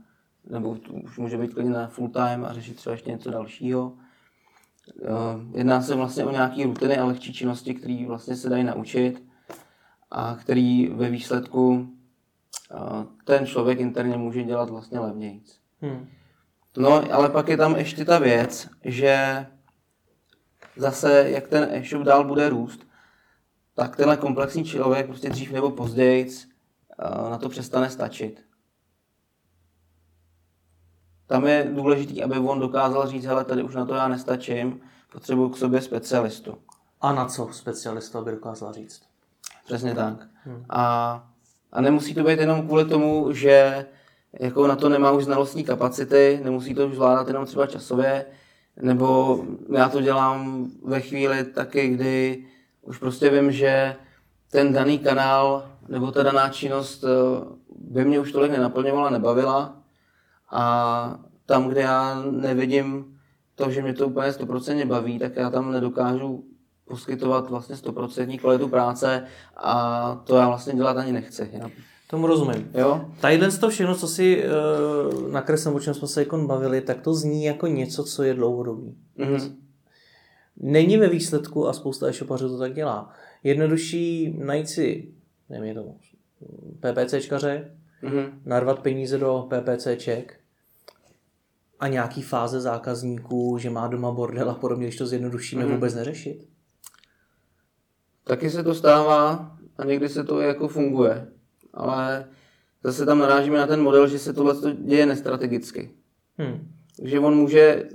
[0.51, 3.93] nebo už může být klidně na full-time a řešit třeba ještě něco dalšího.
[5.03, 9.25] Eh, jedná se vlastně o nějaké rutiny a lehčí činnosti, které vlastně se dají naučit
[10.11, 11.89] a který ve výsledku
[12.71, 12.77] eh,
[13.25, 15.43] ten člověk interně může dělat vlastně levněji.
[15.81, 16.09] Hmm.
[16.77, 19.47] No, ale pak je tam ještě ta věc, že
[20.77, 22.87] zase, jak ten e-shop dál bude růst,
[23.75, 28.45] tak tenhle komplexní člověk prostě dřív nebo později eh, na to přestane stačit.
[31.27, 34.81] Tam je důležité, aby on dokázal říct, hele, tady už na to já nestačím,
[35.13, 36.59] potřebuji k sobě specialistu.
[37.01, 39.03] A na co specialistu, aby dokázal říct?
[39.65, 40.15] Přesně tak.
[40.45, 40.65] Hmm.
[40.71, 41.27] A,
[41.73, 43.87] a nemusí to být jenom kvůli tomu, že
[44.41, 48.27] jako na to nemá už znalostní kapacity, nemusí to už zvládat jenom třeba časově,
[48.83, 49.39] nebo
[49.77, 52.47] já to dělám ve chvíli taky, kdy
[52.85, 53.97] už prostě vím, že
[54.51, 57.09] ten daný kanál nebo ta daná činnost eh,
[57.79, 59.77] by mě už tolik nenaplňovala, nebavila
[60.51, 63.19] a tam, kde já nevidím
[63.55, 66.45] to, že mě to úplně 100% baví, tak já tam nedokážu
[66.89, 69.25] poskytovat vlastně 100% kvalitu práce
[69.57, 71.51] a to já vlastně dělat ani nechci.
[71.53, 71.71] Já
[72.11, 72.71] Tomu rozumím.
[72.75, 73.05] Jo?
[73.21, 77.15] Tadyhle to všechno, co si uh, nakreslím, o čem jsme se jako bavili, tak to
[77.15, 78.97] zní jako něco, co je dlouhodobý.
[79.19, 79.55] Mm-hmm.
[80.57, 85.09] Není ve výsledku, a spousta e-shopařů to tak dělá, jednodušší najít si,
[85.49, 85.99] nevím, tomu,
[86.81, 87.71] PPCčkaře,
[88.03, 88.31] Mm-hmm.
[88.45, 90.41] narvat peníze do PPCček
[91.81, 95.75] a nějaký fáze zákazníků, že má doma bordel a podobně, když to zjednodušíme, Mhm.
[95.75, 96.49] vůbec neřešit.
[98.25, 101.27] Taky se to stává a někdy se to jako funguje.
[101.75, 102.29] Ale
[102.85, 105.91] zase tam narážíme na ten model, že se tohle to děje nestrategicky.
[106.43, 106.71] Hm.
[106.97, 107.89] Takže on může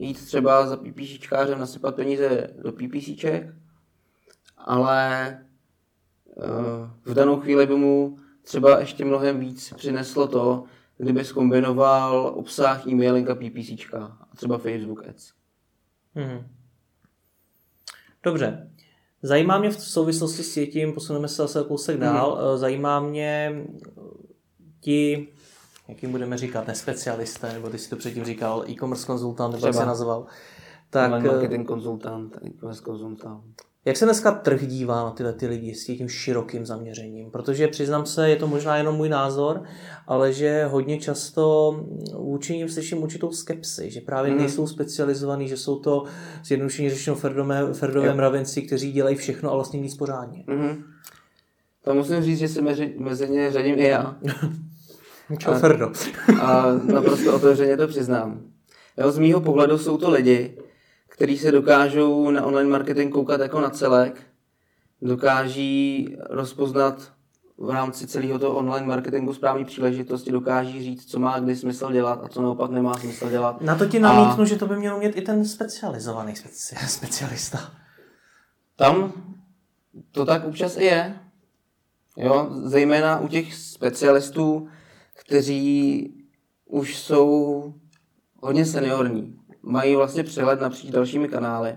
[0.00, 3.54] jít třeba za PPCčkářem nasypat peníze do PPCček,
[4.56, 5.26] ale
[6.28, 6.42] eh,
[7.04, 10.64] v danou chvíli by mu třeba ještě mnohem víc přineslo to,
[10.98, 15.32] kdyby skombinoval obsah e-mailing a PPCčka, a třeba Facebook Ads.
[16.14, 16.46] Mhm.
[18.22, 18.70] Dobře.
[19.22, 23.64] Zajímá mě v souvislosti s tím, posuneme se zase kousek dál, eh, zajímá mě
[24.80, 25.28] ti,
[25.90, 29.74] jak jim budeme říkat, nespecialisté, nebo ty jsi to předtím říkal, e-commerce konzultant, nebo jak
[29.74, 30.26] se nazval.
[30.90, 33.44] Tak, Tak eh, marketing konzultant, e-commerce konzultant.
[33.84, 37.30] jak se dneska trh dívá na tyhle ty lidi s tím širokým zaměřením?
[37.30, 39.62] Protože přiznám se, je to možná jenom můj názor,
[40.06, 41.72] ale že hodně často
[42.18, 44.40] vůči nim slyším určitou skepsi, že právě Mhm.
[44.40, 46.04] nejsou specializovaní, že jsou to
[46.44, 50.44] zjednodušeně řečeno ferdové, ferdové mravenci, kteří dělají všechno a vlastně nic pořádně.
[50.46, 50.84] Mhm.
[51.84, 54.16] To musím říct, že se mezi, mezi ně řadím i já.
[55.38, 55.92] Čau, A- Ferdo.
[56.42, 58.40] A naprosto otevřeně to přiznám.
[58.98, 60.58] Jo, z mýho pohledu jsou to lidi,
[61.08, 64.20] kteří se dokážou na online marketing koukat jako na celek,
[65.02, 67.12] dokáží rozpoznat
[67.58, 72.20] v rámci celého toho online marketingu správné příležitosti, dokáží říct, co má kdy smysl dělat
[72.24, 73.60] a co naopak nemá smysl dělat.
[73.60, 77.58] Na to ti namítnu, že to by měl mít i ten specializovaný speci- specialista.
[78.76, 79.12] Tam
[80.12, 81.16] to tak občas i je.
[82.16, 84.68] Jo, zejména u těch specialistů,
[85.20, 86.14] kteří
[86.66, 87.74] už jsou
[88.42, 89.36] hodně seniorní.
[89.62, 91.76] Mají vlastně přehled napříč dalšími kanály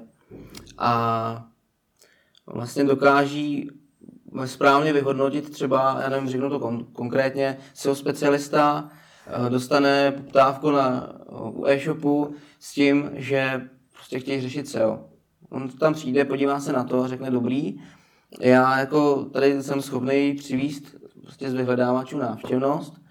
[0.77, 1.45] a
[2.45, 3.69] vlastně dokáží
[4.45, 8.89] správně vyhodnotit třeba, já nevím, řeknu to kon- konkrétně, SEO specialista
[9.27, 15.05] eh, dostane poptávku na, u e-shopu s tím, že prostě chtějí řešit SEO.
[15.49, 17.79] On tam přijde, podívá se na to a řekne dobrý,
[18.39, 23.02] já jako tady jsem schopný přivíst prostě z vyhledávačů návštěvnost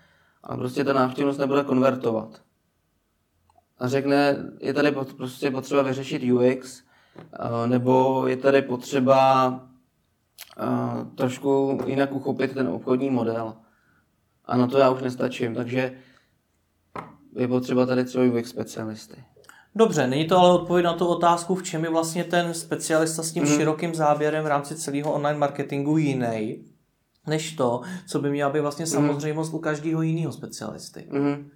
[0.45, 2.40] a prostě ta návštěvnost nebude konvertovat.
[3.78, 6.82] A řekne, je tady pot- prostě potřeba vyřešit UX,
[7.32, 9.45] a nebo je tady potřeba
[10.57, 13.55] a, trošku jinak uchopit ten obchodní model.
[14.45, 15.93] A na to já už nestačím, takže
[17.36, 19.24] je potřeba tady třeba UX specialisty.
[19.74, 23.32] Dobře, není to ale odpověď na tu otázku, v čem je vlastně ten specialista s
[23.32, 23.53] tím Mhm.
[23.57, 26.64] širokým záběrem v rámci celého online marketingu jiný,
[27.26, 31.06] než to, co by měla být vlastně samozřejmost u každého jiného specialisty.
[31.10, 31.50] Mhm.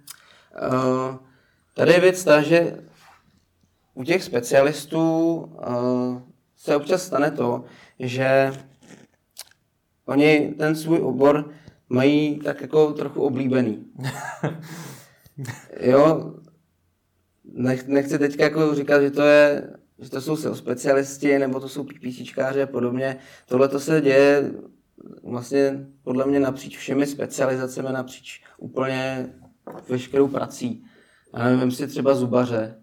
[0.71, 1.15] Uh,
[1.73, 2.77] tady je věc ta, že
[3.93, 6.21] u těch specialistů uh,
[6.57, 7.63] se občas stane to,
[7.99, 8.53] že
[10.05, 11.51] oni ten svůj obor
[11.89, 13.85] mají tak jako trochu oblíbený.
[15.81, 16.33] jo,
[17.53, 21.83] nech, nechci teďka jako říkat, že to je, že to jsou specialisti, nebo to jsou
[21.83, 23.17] PPCčkáři a podobně.
[23.47, 24.51] Tohle to se děje
[25.23, 29.29] vlastně podle mě napříč všemi specializacemi, napříč úplně
[29.89, 30.85] veškerou prací.
[31.33, 32.81] Já nevím, vem si třeba zubaře,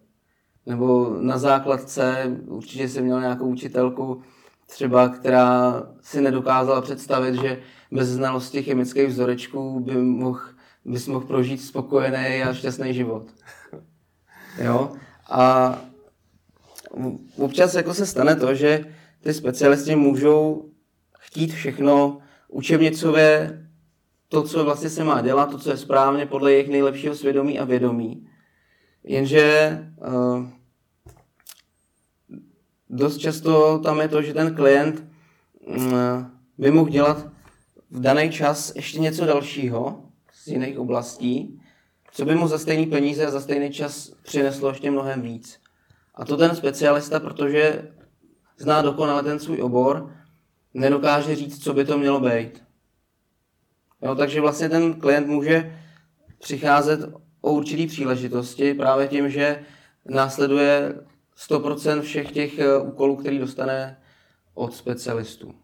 [0.67, 4.23] nebo na základce určitě jsem měl nějakou učitelku,
[4.67, 7.61] třeba, která si nedokázala představit, že
[7.93, 10.41] bez znalosti chemických vzorečků by mohl,
[10.85, 13.27] bys mohl prožít spokojený a šťastný život.
[14.59, 14.93] Jo?
[15.31, 15.79] A
[17.37, 18.85] občas jako se stane to, že
[19.21, 20.71] ty specialisti můžou
[21.35, 22.19] chtít všechno
[22.49, 23.61] učebnicově,
[24.29, 27.65] to, co vlastně se má dělat, to, co je správně podle jejich nejlepšího svědomí a
[27.65, 28.29] vědomí.
[29.05, 30.47] Jenže uh,
[32.91, 35.05] dost často tam je to, že ten klient
[35.67, 35.77] uh,
[36.59, 37.27] by mohl dělat
[37.91, 41.61] v daný čas ještě něco dalšího z jiných oblastí,
[42.13, 45.61] co by mu za stejný peníze a za stejný čas přineslo ještě mnohem víc.
[46.15, 47.93] A to ten specialista, protože
[48.59, 50.15] zná dokonale ten svůj obor,
[50.75, 52.63] nedokáže říct, co by to mělo být.
[54.03, 55.79] Jo, takže vlastně ten klient může
[56.39, 57.01] přicházet
[57.41, 59.65] o určitý příležitosti právě tím, že
[60.09, 60.95] následuje
[61.49, 64.01] 100% všech těch eh, úkolů, který dostane
[64.55, 65.55] od specialistů.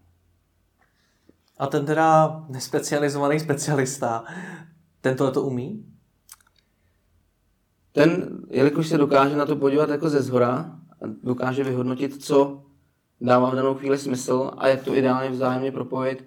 [1.58, 4.24] A ten teda nespecializovaný specialista,
[5.00, 5.86] ten tohle to umí?
[7.92, 10.78] Ten, jelikož se dokáže na to podívat jako ze zhora,
[11.22, 12.62] dokáže vyhodnotit, co
[13.20, 16.24] dává v danou chvíli smysl a jak to ideálně vzájemně propojit,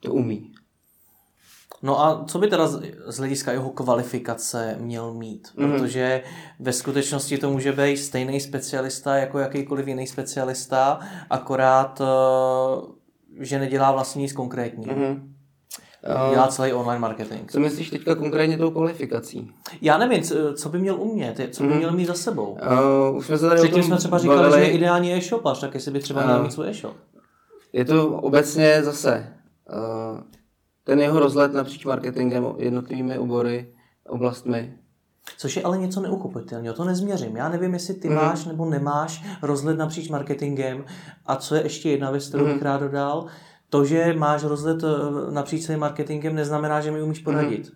[0.00, 0.52] to umí.
[1.82, 2.66] No a co by teda
[3.06, 5.48] z hlediska jeho kvalifikace měl mít?
[5.56, 5.72] Mhm.
[5.72, 6.22] Protože
[6.58, 13.92] ve skutečnosti to může být stejný specialista jako jakýkoliv jiný specialista, akorát, eh, že nedělá
[13.92, 14.94] vlastně nic konkrétního.
[14.96, 15.31] Mhm.
[16.30, 17.50] Dělá celý online marketing.
[17.50, 19.50] Co myslíš teďka konkrétně tou kvalifikací?
[19.82, 20.22] Já nevím,
[20.54, 21.78] co- by měl umět, co by Mhm.
[21.78, 22.58] měl mít za sebou.
[23.10, 24.60] Uh, už jsme se tady o Předtím tom jsme třeba říkali, bavili.
[24.64, 26.44] že je ideální e-shopař, tak jestli by třeba měl Ano.
[26.44, 26.96] mít svůj e-shop.
[27.72, 29.32] Je to obecně zase
[30.14, 30.20] uh,
[30.84, 33.74] ten jeho rozhled napříč marketingem, jednotlivými obory,
[34.08, 34.74] oblastmi.
[35.38, 37.36] Což je ale něco neuchopitelného, to nezměřím.
[37.36, 38.16] Já nevím, jestli ty Mhm.
[38.16, 40.84] máš nebo nemáš rozhled napříč marketingem.
[41.26, 42.52] A co je ještě jedna věc, kterou Mhm.
[42.52, 43.26] bych rád dodal,
[43.72, 47.72] to, že máš rozhled eh, napříč celým marketingem, neznamená, že mi umíš poradit.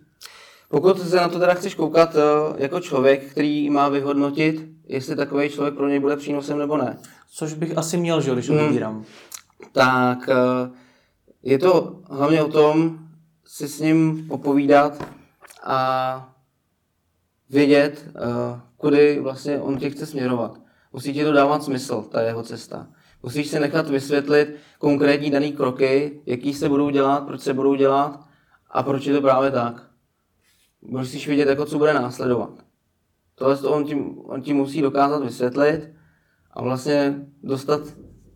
[0.69, 2.21] Pokud se na to teda chceš koukat uh,
[2.57, 6.97] jako člověk, který má vyhodnotit, jestli takový člověk pro něj bude přínosem nebo ne,
[7.33, 8.59] Což bych asi měl, že když Mhm.
[8.59, 9.03] odbírám.
[9.71, 10.75] tak uh,
[11.43, 12.99] je to hlavně o tom
[13.45, 15.03] si s ním popovídat
[15.63, 16.33] a
[17.49, 18.05] vědět,
[18.77, 20.59] kudy vlastně on tě chce směrovat.
[20.93, 22.87] Musí ti to dávat smysl, ta jeho cesta.
[23.23, 28.19] Musíš si nechat vysvětlit konkrétní daný kroky, jaký se budou dělat, proč se budou dělat
[28.71, 29.87] a proč je to právě tak.
[30.81, 32.49] Musíš vědět, jako co bude následovat.
[33.35, 35.89] Tohle to on ti, on ti musí dokázat vysvětlit
[36.51, 37.81] a vlastně dostat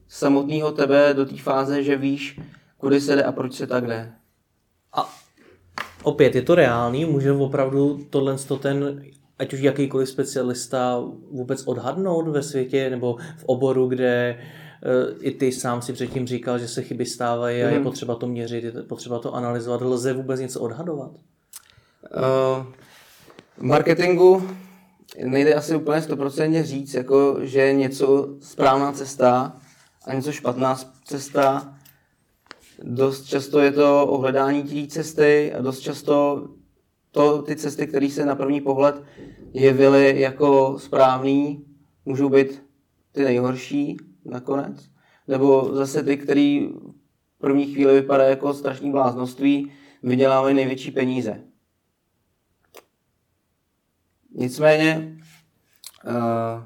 [0.07, 2.39] samotného tebe do té fáze, že víš,
[2.77, 4.13] kudy se jde a proč se tak jde.
[4.93, 5.09] A
[6.03, 7.05] opět, je to reálný?
[7.05, 9.03] Může opravdu tohle ten,
[9.39, 14.39] ať už jakýkoliv specialista, vůbec odhadnout ve světě nebo v oboru, kde
[15.19, 17.83] i ty sám si předtím říkal, že se chyby stávají a je Mhm.
[17.83, 19.81] potřeba to měřit, je potřeba to analyzovat.
[19.81, 21.11] Lze vůbec něco odhadovat?
[21.11, 22.65] Uh,
[23.57, 24.47] v marketingu
[25.25, 29.57] nejde asi úplně stoprocentně říct, jako, že je něco správná cesta
[30.05, 31.75] a něco špatná cesta.
[32.83, 36.47] Dost často je to o hledání té cesty a dost často
[37.11, 39.03] to, ty cesty, které se na první pohled
[39.53, 41.65] jevily jako správný,
[42.05, 42.63] můžou být
[43.11, 44.91] ty nejhorší nakonec.
[45.27, 46.67] Nebo zase ty, které
[47.35, 49.71] v první chvíli vypadají jako strašný bláznoství,
[50.03, 51.43] vydělávají největší peníze.
[54.35, 55.17] Nicméně
[56.05, 56.63] eh,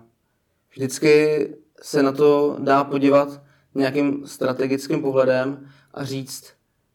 [0.69, 1.47] vždycky
[1.81, 3.41] se na to dá podívat
[3.75, 6.53] nějakým strategickým pohledem a říct,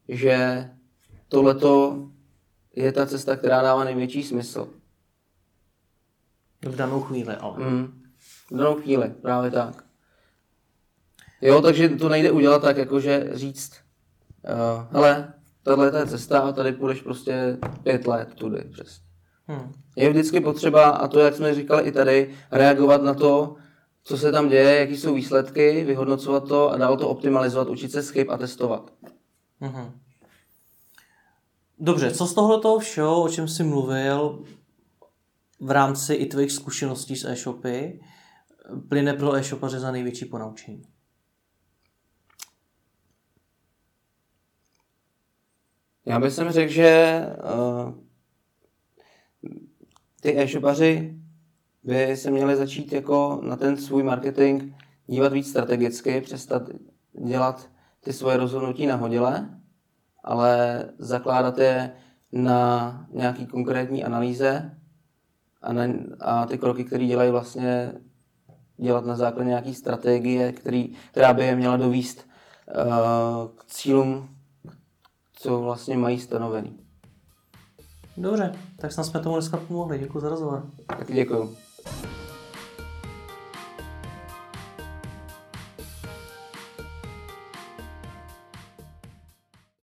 [0.08, 0.68] že
[1.28, 2.06] tohleto
[2.76, 4.68] je ta cesta, která dává největší smysl.
[6.62, 7.70] V danou chvíli, ale.
[7.70, 8.02] Mm.
[8.18, 9.89] V danou chvíli, právě tak.
[11.42, 13.72] Jo, takže to nejde udělat tak, jakože říct,
[14.44, 15.32] uh, hele,
[15.62, 19.04] tahle je ta cesta a tady půjdeš prostě pět let tudy přesně.
[19.46, 19.72] Hmm.
[19.96, 23.56] Je vždycky potřeba, a to, jak jsme říkali i tady, reagovat na to,
[24.04, 28.02] co se tam děje, jaký jsou výsledky, vyhodnocovat to a dál to optimalizovat, učit se
[28.02, 28.92] z chyb a testovat.
[29.60, 29.92] Mhm.
[31.78, 34.44] Dobře, co z tohoto všeho, o čem jsi mluvil,
[35.60, 38.00] v rámci i tvých zkušeností s e-shopy,
[38.88, 40.82] plyne pro e-shopaře za největší ponaučení?
[46.06, 47.22] Já bych sem řekl, že
[47.54, 47.94] uh,
[50.20, 51.20] ty e-shopaři
[51.82, 54.62] by se měli začít jako na ten svůj marketing
[55.06, 56.62] dívat víc strategicky, přestat
[57.26, 57.70] dělat
[58.00, 59.60] ty svoje rozhodnutí nahodile,
[60.24, 61.92] ale zakládat je
[62.32, 64.76] na nějaký konkrétní analýze
[65.62, 65.82] a, na,
[66.20, 67.92] a ty kroky, které dělají vlastně
[68.76, 72.28] dělat na základě nějaké strategie, který, která by je měla dovíst
[72.68, 74.28] uh, k cílům,
[75.40, 76.76] co vlastně mají stanovený.
[78.16, 79.98] Dobře, tak snad jsme tomu dneska pomohli.
[79.98, 80.66] Děkuji za rozhovor.
[80.86, 81.56] Tak děkuju.